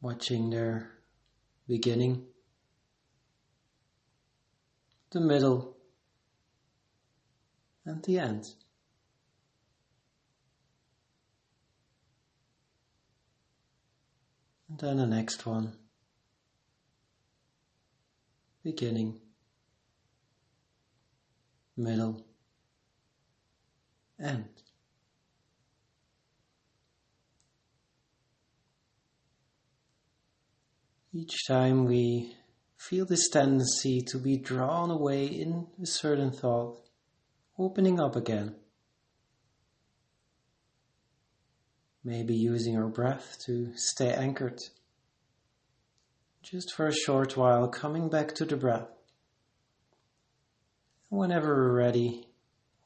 Watching 0.00 0.50
their 0.50 0.90
beginning, 1.68 2.24
the 5.12 5.20
middle, 5.20 5.76
and 7.84 8.02
the 8.02 8.18
end. 8.18 8.48
And 14.68 14.80
then 14.80 14.96
the 14.96 15.06
next 15.06 15.46
one 15.46 15.76
beginning, 18.62 19.18
middle, 21.76 22.24
end. 24.22 24.48
Each 31.14 31.46
time 31.46 31.84
we 31.84 32.34
feel 32.78 33.04
this 33.04 33.28
tendency 33.28 34.00
to 34.00 34.18
be 34.18 34.38
drawn 34.38 34.90
away 34.90 35.26
in 35.26 35.66
a 35.82 35.86
certain 35.86 36.30
thought, 36.30 36.78
opening 37.58 38.00
up 38.00 38.16
again. 38.16 38.54
Maybe 42.02 42.34
using 42.34 42.76
our 42.76 42.88
breath 42.88 43.36
to 43.46 43.72
stay 43.76 44.12
anchored 44.12 44.60
just 46.42 46.74
for 46.74 46.88
a 46.88 46.94
short 46.94 47.36
while, 47.36 47.68
coming 47.68 48.08
back 48.08 48.34
to 48.34 48.44
the 48.44 48.56
breath. 48.56 48.88
Whenever 51.08 51.54
we're 51.54 51.76
ready, 51.76 52.26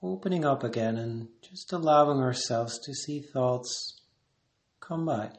opening 0.03 0.45
up 0.45 0.63
again 0.63 0.97
and 0.97 1.29
just 1.41 1.73
allowing 1.73 2.21
ourselves 2.21 2.79
to 2.85 2.93
see 2.93 3.21
thoughts 3.21 4.01
come 4.81 5.07
by. 5.07 5.31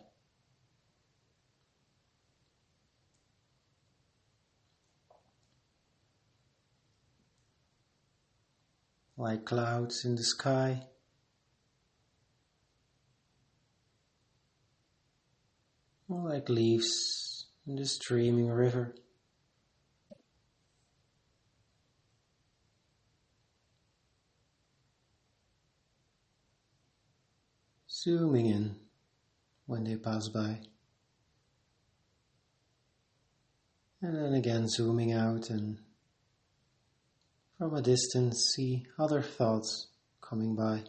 Like 9.16 9.46
clouds 9.46 10.06
in 10.06 10.16
the 10.16 10.24
sky. 10.24 10.88
Like 16.10 16.50
leaves 16.50 17.27
in 17.68 17.76
the 17.76 17.86
streaming 17.86 18.48
river. 18.48 18.96
Zooming 27.90 28.46
in 28.46 28.76
when 29.66 29.84
they 29.84 29.98
pass 29.98 30.30
by. 30.30 30.62
And 34.02 34.16
then 34.16 34.34
again 34.34 34.70
zooming 34.70 35.12
out 35.12 35.50
and 35.50 35.80
from 37.58 37.74
a 37.74 37.82
distance 37.82 38.54
see 38.56 38.86
other 38.98 39.22
thoughts 39.22 39.88
coming 40.22 40.56
by. 40.56 40.84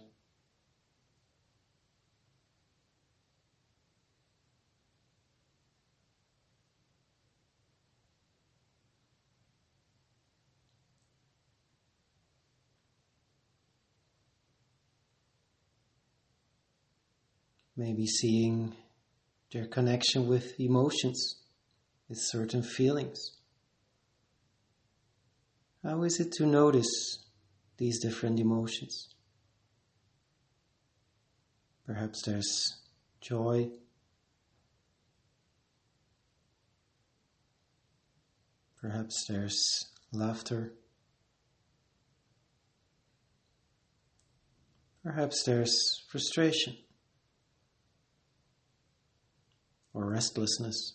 Maybe 17.78 18.06
seeing 18.06 18.74
their 19.52 19.66
connection 19.68 20.26
with 20.26 20.58
emotions, 20.58 21.36
with 22.08 22.18
certain 22.20 22.60
feelings. 22.60 23.36
How 25.84 26.02
is 26.02 26.18
it 26.18 26.32
to 26.32 26.46
notice 26.46 27.24
these 27.76 28.00
different 28.02 28.40
emotions? 28.40 29.14
Perhaps 31.86 32.22
there's 32.26 32.80
joy. 33.20 33.70
Perhaps 38.80 39.24
there's 39.28 39.62
laughter. 40.12 40.72
Perhaps 45.04 45.44
there's 45.44 45.78
frustration 46.10 46.76
or 49.98 50.10
restlessness. 50.10 50.94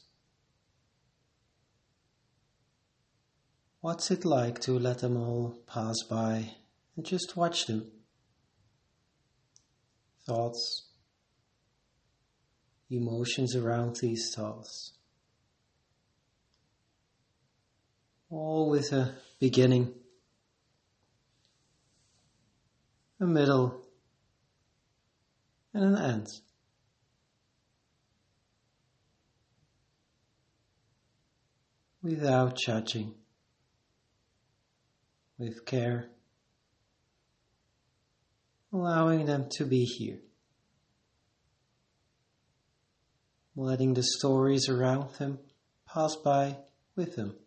What's 3.81 4.09
it 4.11 4.23
like 4.23 4.61
to 4.61 4.79
let 4.79 4.99
them 4.99 5.17
all 5.17 5.57
pass 5.67 5.97
by 6.09 6.55
and 6.95 7.05
just 7.05 7.35
watch 7.35 7.65
them? 7.65 7.91
Thoughts, 10.25 10.87
emotions 12.89 13.57
around 13.57 13.97
these 13.97 14.33
thoughts. 14.33 14.93
All 18.29 18.69
with 18.69 18.93
a 18.93 19.15
beginning, 19.41 19.93
a 23.19 23.25
middle, 23.25 23.81
and 25.73 25.83
an 25.83 25.97
end. 25.97 26.27
Without 32.03 32.57
judging 32.57 33.15
with 35.37 35.65
care, 35.65 36.09
allowing 38.73 39.25
them 39.25 39.47
to 39.51 39.65
be 39.65 39.85
here, 39.85 40.19
letting 43.55 43.93
the 43.93 44.03
stories 44.03 44.67
around 44.67 45.13
them 45.17 45.39
pass 45.87 46.17
by 46.17 46.57
with 46.97 47.15
them. 47.15 47.37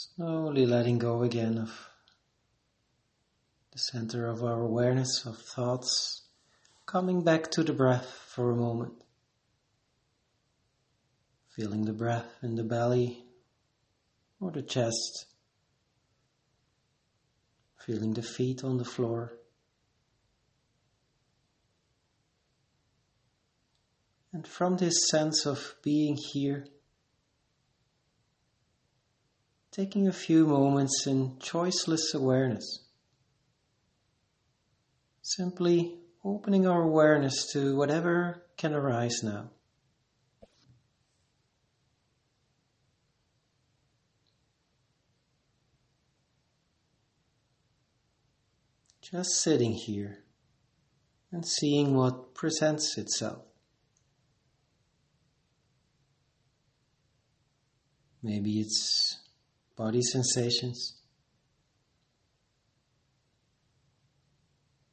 Slowly 0.00 0.64
letting 0.64 0.98
go 0.98 1.24
again 1.24 1.58
of 1.58 1.88
the 3.72 3.80
center 3.80 4.28
of 4.28 4.44
our 4.44 4.62
awareness 4.62 5.26
of 5.26 5.38
thoughts, 5.38 6.22
coming 6.86 7.24
back 7.24 7.50
to 7.50 7.64
the 7.64 7.72
breath 7.72 8.06
for 8.06 8.52
a 8.52 8.56
moment. 8.56 8.92
Feeling 11.48 11.84
the 11.84 11.92
breath 11.92 12.30
in 12.44 12.54
the 12.54 12.62
belly 12.62 13.24
or 14.38 14.52
the 14.52 14.62
chest. 14.62 15.26
Feeling 17.84 18.14
the 18.14 18.22
feet 18.22 18.62
on 18.62 18.76
the 18.76 18.84
floor. 18.84 19.32
And 24.32 24.46
from 24.46 24.76
this 24.76 25.08
sense 25.10 25.44
of 25.44 25.74
being 25.82 26.16
here, 26.32 26.68
taking 29.78 30.08
a 30.08 30.12
few 30.12 30.44
moments 30.44 31.06
in 31.06 31.30
choiceless 31.38 32.12
awareness. 32.12 32.84
Simply 35.22 36.00
opening 36.24 36.66
our 36.66 36.82
awareness 36.82 37.46
to 37.52 37.76
whatever 37.76 38.42
can 38.56 38.74
arise 38.74 39.22
now. 39.22 39.50
Just 49.00 49.30
sitting 49.40 49.74
here 49.74 50.24
and 51.30 51.46
seeing 51.46 51.94
what 51.94 52.34
presents 52.34 52.98
itself. 52.98 53.44
Maybe 58.20 58.58
it's 58.58 59.07
body 59.78 60.02
sensations. 60.02 60.96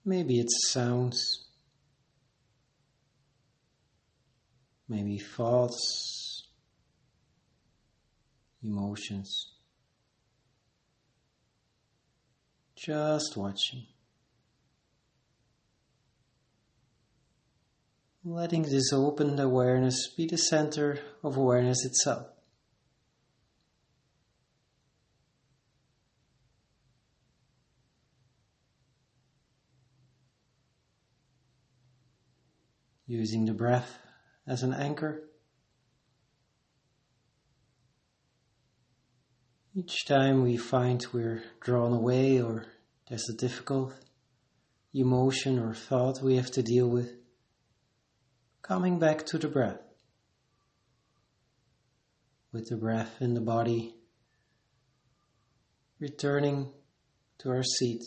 Maybe 0.05 0.39
it's 0.39 0.71
sounds, 0.71 1.47
maybe 4.87 5.17
thoughts, 5.17 6.43
emotions. 8.63 9.53
Just 12.75 13.35
watching. 13.35 13.87
Letting 18.23 18.63
this 18.63 18.93
open 18.93 19.39
awareness 19.39 20.13
be 20.15 20.27
the 20.27 20.37
center 20.37 20.99
of 21.23 21.37
awareness 21.37 21.83
itself. 21.83 22.34
Using 33.07 33.45
the 33.45 33.53
breath 33.53 33.99
as 34.47 34.63
an 34.63 34.73
anchor. 34.73 35.23
Each 39.75 40.05
time 40.05 40.41
we 40.41 40.57
find 40.57 41.05
we're 41.11 41.43
drawn 41.59 41.91
away 41.91 42.41
or 42.41 42.65
there's 43.09 43.29
a 43.29 43.33
difficult 43.33 43.93
emotion 44.93 45.59
or 45.59 45.73
thought 45.73 46.23
we 46.23 46.37
have 46.37 46.49
to 46.51 46.63
deal 46.63 46.87
with, 46.87 47.11
coming 48.61 48.97
back 48.97 49.25
to 49.25 49.37
the 49.37 49.49
breath. 49.49 49.81
With 52.53 52.69
the 52.69 52.77
breath 52.77 53.17
in 53.19 53.33
the 53.33 53.41
body, 53.41 53.95
returning 55.99 56.71
to 57.39 57.49
our 57.49 57.63
seat. 57.63 58.01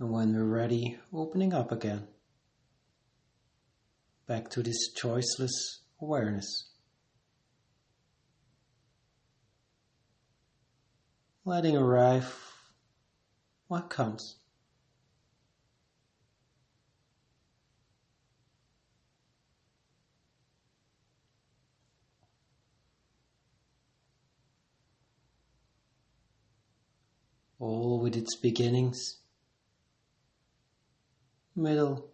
And 0.00 0.10
when 0.10 0.34
we're 0.34 0.44
ready, 0.44 0.98
opening 1.12 1.52
up 1.52 1.70
again. 1.70 2.08
Back 4.26 4.48
to 4.50 4.62
this 4.62 4.94
choiceless 4.94 5.50
awareness. 6.00 6.70
Letting 11.44 11.76
arrive 11.76 12.34
what 13.68 13.90
comes. 13.90 14.36
all 27.58 28.00
with 28.00 28.16
its 28.16 28.36
beginnings 28.36 29.19
middle, 31.56 32.10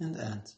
and 0.00 0.16
end. 0.16 0.54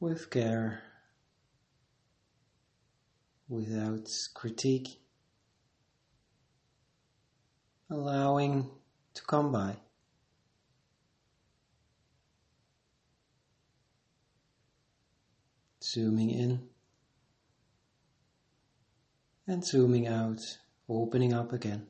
with 0.00 0.30
care 0.30 0.82
without 3.48 4.10
critique, 4.34 5.00
allowing 7.90 8.70
to 9.14 9.22
come 9.22 9.52
by. 9.52 9.76
Zooming 15.82 16.30
in 16.30 16.68
and 19.46 19.64
zooming 19.64 20.08
out, 20.08 20.40
opening 20.88 21.32
up 21.32 21.52
again. 21.52 21.86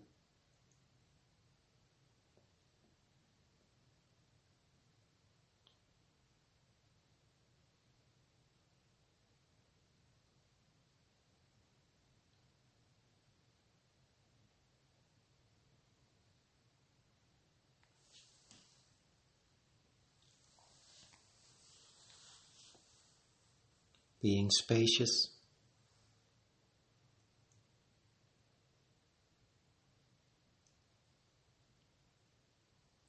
Being 24.27 24.51
spacious. 24.51 25.31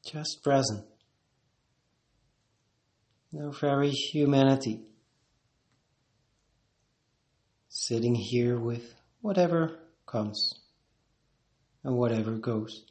Just 0.06 0.44
present. 0.44 0.86
No 3.32 3.50
very 3.50 3.90
humanity. 3.90 4.82
Sitting 7.68 8.14
here 8.14 8.60
with 8.60 8.94
whatever 9.22 9.80
comes 10.06 10.54
and 11.84 11.98
whatever 11.98 12.34
goes. 12.34 12.86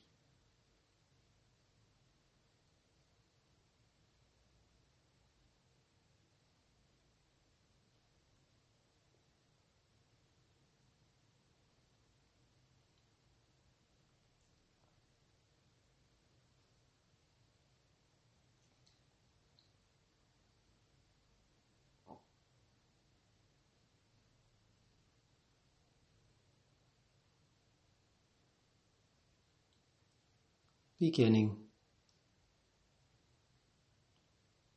Beginning, 30.99 31.57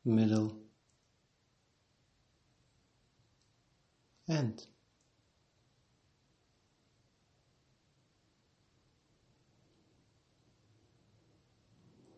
middle, 0.04 0.58
end. 4.30 4.66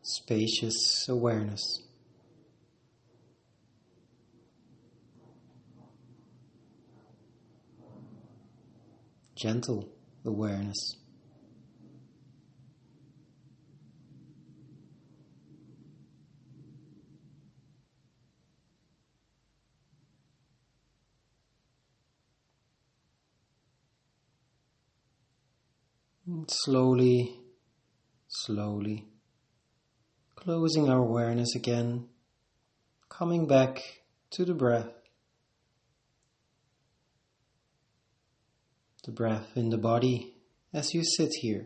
Spacious 0.04 1.08
awareness. 1.08 1.84
Gentle 9.36 9.90
awareness. 10.26 11.01
Slowly, 26.48 27.40
slowly, 28.28 29.06
closing 30.36 30.90
our 30.90 31.00
awareness 31.00 31.56
again, 31.56 32.08
coming 33.10 33.48
back 33.48 33.82
to 34.32 34.46
the 34.46 34.54
breath. 34.54 34.92
The 39.04 39.12
breath 39.12 39.48
in 39.56 39.70
the 39.70 39.78
body 39.78 40.36
as 40.74 40.94
you 40.94 41.04
sit 41.04 41.32
here. 41.42 41.66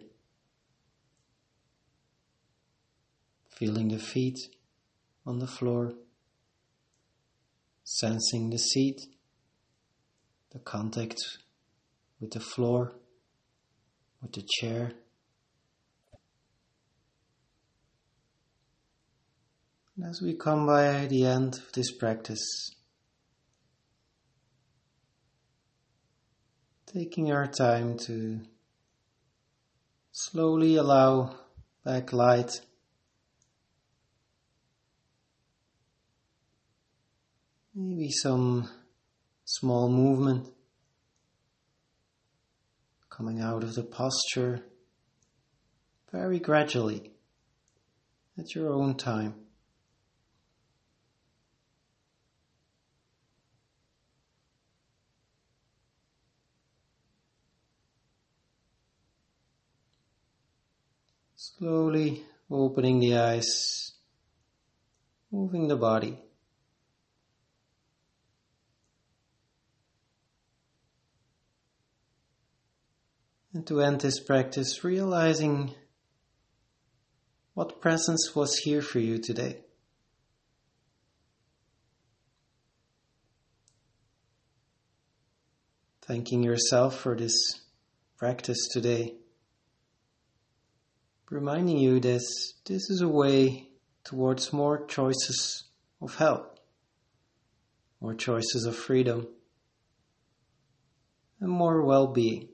Feeling 3.49 3.89
the 3.89 3.99
feet 3.99 4.37
on 5.25 5.39
the 5.39 5.47
floor, 5.47 5.93
sensing 7.83 8.49
the 8.49 8.57
seat, 8.57 9.01
the 10.51 10.59
contact 10.59 11.19
with 12.19 12.31
the 12.31 12.39
floor 12.39 12.95
with 14.25 14.33
the 14.33 14.47
chair. 14.59 14.91
And 19.95 20.05
as 20.09 20.21
we 20.21 20.33
come 20.35 20.65
by 20.65 21.05
the 21.05 21.25
end 21.25 21.55
of 21.55 21.71
this 21.73 21.91
practice, 21.91 22.71
taking 26.87 27.31
our 27.31 27.47
time 27.47 27.97
to 27.99 28.41
slowly 30.11 30.75
allow 30.75 31.35
back 31.83 32.11
light. 32.11 32.61
Maybe 37.75 38.09
some 38.09 38.69
small 39.43 39.89
movement 39.89 40.54
coming 43.15 43.39
out 43.39 43.63
of 43.63 43.75
the 43.75 43.83
posture 43.83 44.61
very 46.11 46.37
gradually 46.37 47.11
at 48.37 48.53
your 48.53 48.69
own 48.69 48.93
time. 48.95 49.33
Slowly 61.37 62.23
opening 62.51 62.99
the 62.99 63.17
eyes, 63.17 63.93
moving 65.31 65.69
the 65.69 65.77
body. 65.77 66.24
And 73.55 73.65
to 73.67 73.81
end 73.81 74.01
this 74.01 74.19
practice, 74.19 74.83
realizing 74.83 75.73
what 77.53 77.79
presence 77.79 78.35
was 78.35 78.53
here 78.57 78.81
for 78.81 78.99
you 78.99 79.17
today. 79.17 79.61
Thanking 86.05 86.43
yourself 86.43 86.99
for 86.99 87.15
this 87.15 87.61
practice 88.17 88.67
today. 88.73 89.15
Reminding 91.29 91.77
you 91.77 92.01
that 92.01 92.25
this 92.65 92.89
is 92.89 92.99
a 92.99 93.07
way 93.07 93.69
towards 94.03 94.51
more 94.51 94.85
choices 94.85 95.63
of 96.01 96.15
health, 96.15 96.59
more 98.01 98.15
choices 98.15 98.65
of 98.65 98.75
freedom, 98.75 99.29
and 101.39 101.49
more 101.49 101.81
well 101.81 102.07
being. 102.07 102.49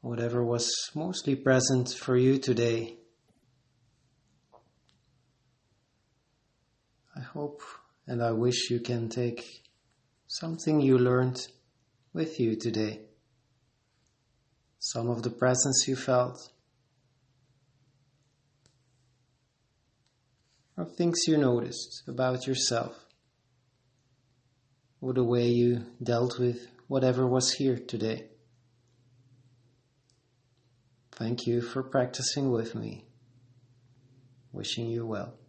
Whatever 0.00 0.44
was 0.44 0.70
mostly 0.94 1.36
present 1.36 1.90
for 1.90 2.16
you 2.16 2.38
today. 2.38 2.96
I 7.14 7.20
hope 7.20 7.60
and 8.06 8.22
I 8.22 8.32
wish 8.32 8.70
you 8.70 8.80
can 8.80 9.08
take 9.08 9.62
something 10.26 10.80
you 10.80 10.98
learned 10.98 11.46
with 12.12 12.40
you 12.40 12.56
today. 12.56 13.00
Some 14.78 15.10
of 15.10 15.22
the 15.22 15.30
presence 15.30 15.84
you 15.86 15.96
felt, 15.96 16.50
or 20.76 20.86
things 20.86 21.18
you 21.26 21.36
noticed 21.36 22.02
about 22.08 22.46
yourself, 22.46 23.04
or 25.02 25.12
the 25.12 25.24
way 25.24 25.48
you 25.48 25.84
dealt 26.02 26.38
with 26.38 26.66
whatever 26.88 27.26
was 27.26 27.52
here 27.52 27.76
today. 27.76 28.30
Thank 31.20 31.46
you 31.46 31.60
for 31.60 31.82
practicing 31.82 32.50
with 32.50 32.74
me. 32.74 33.04
wishing 34.52 34.86
you 34.86 35.04
well. 35.04 35.39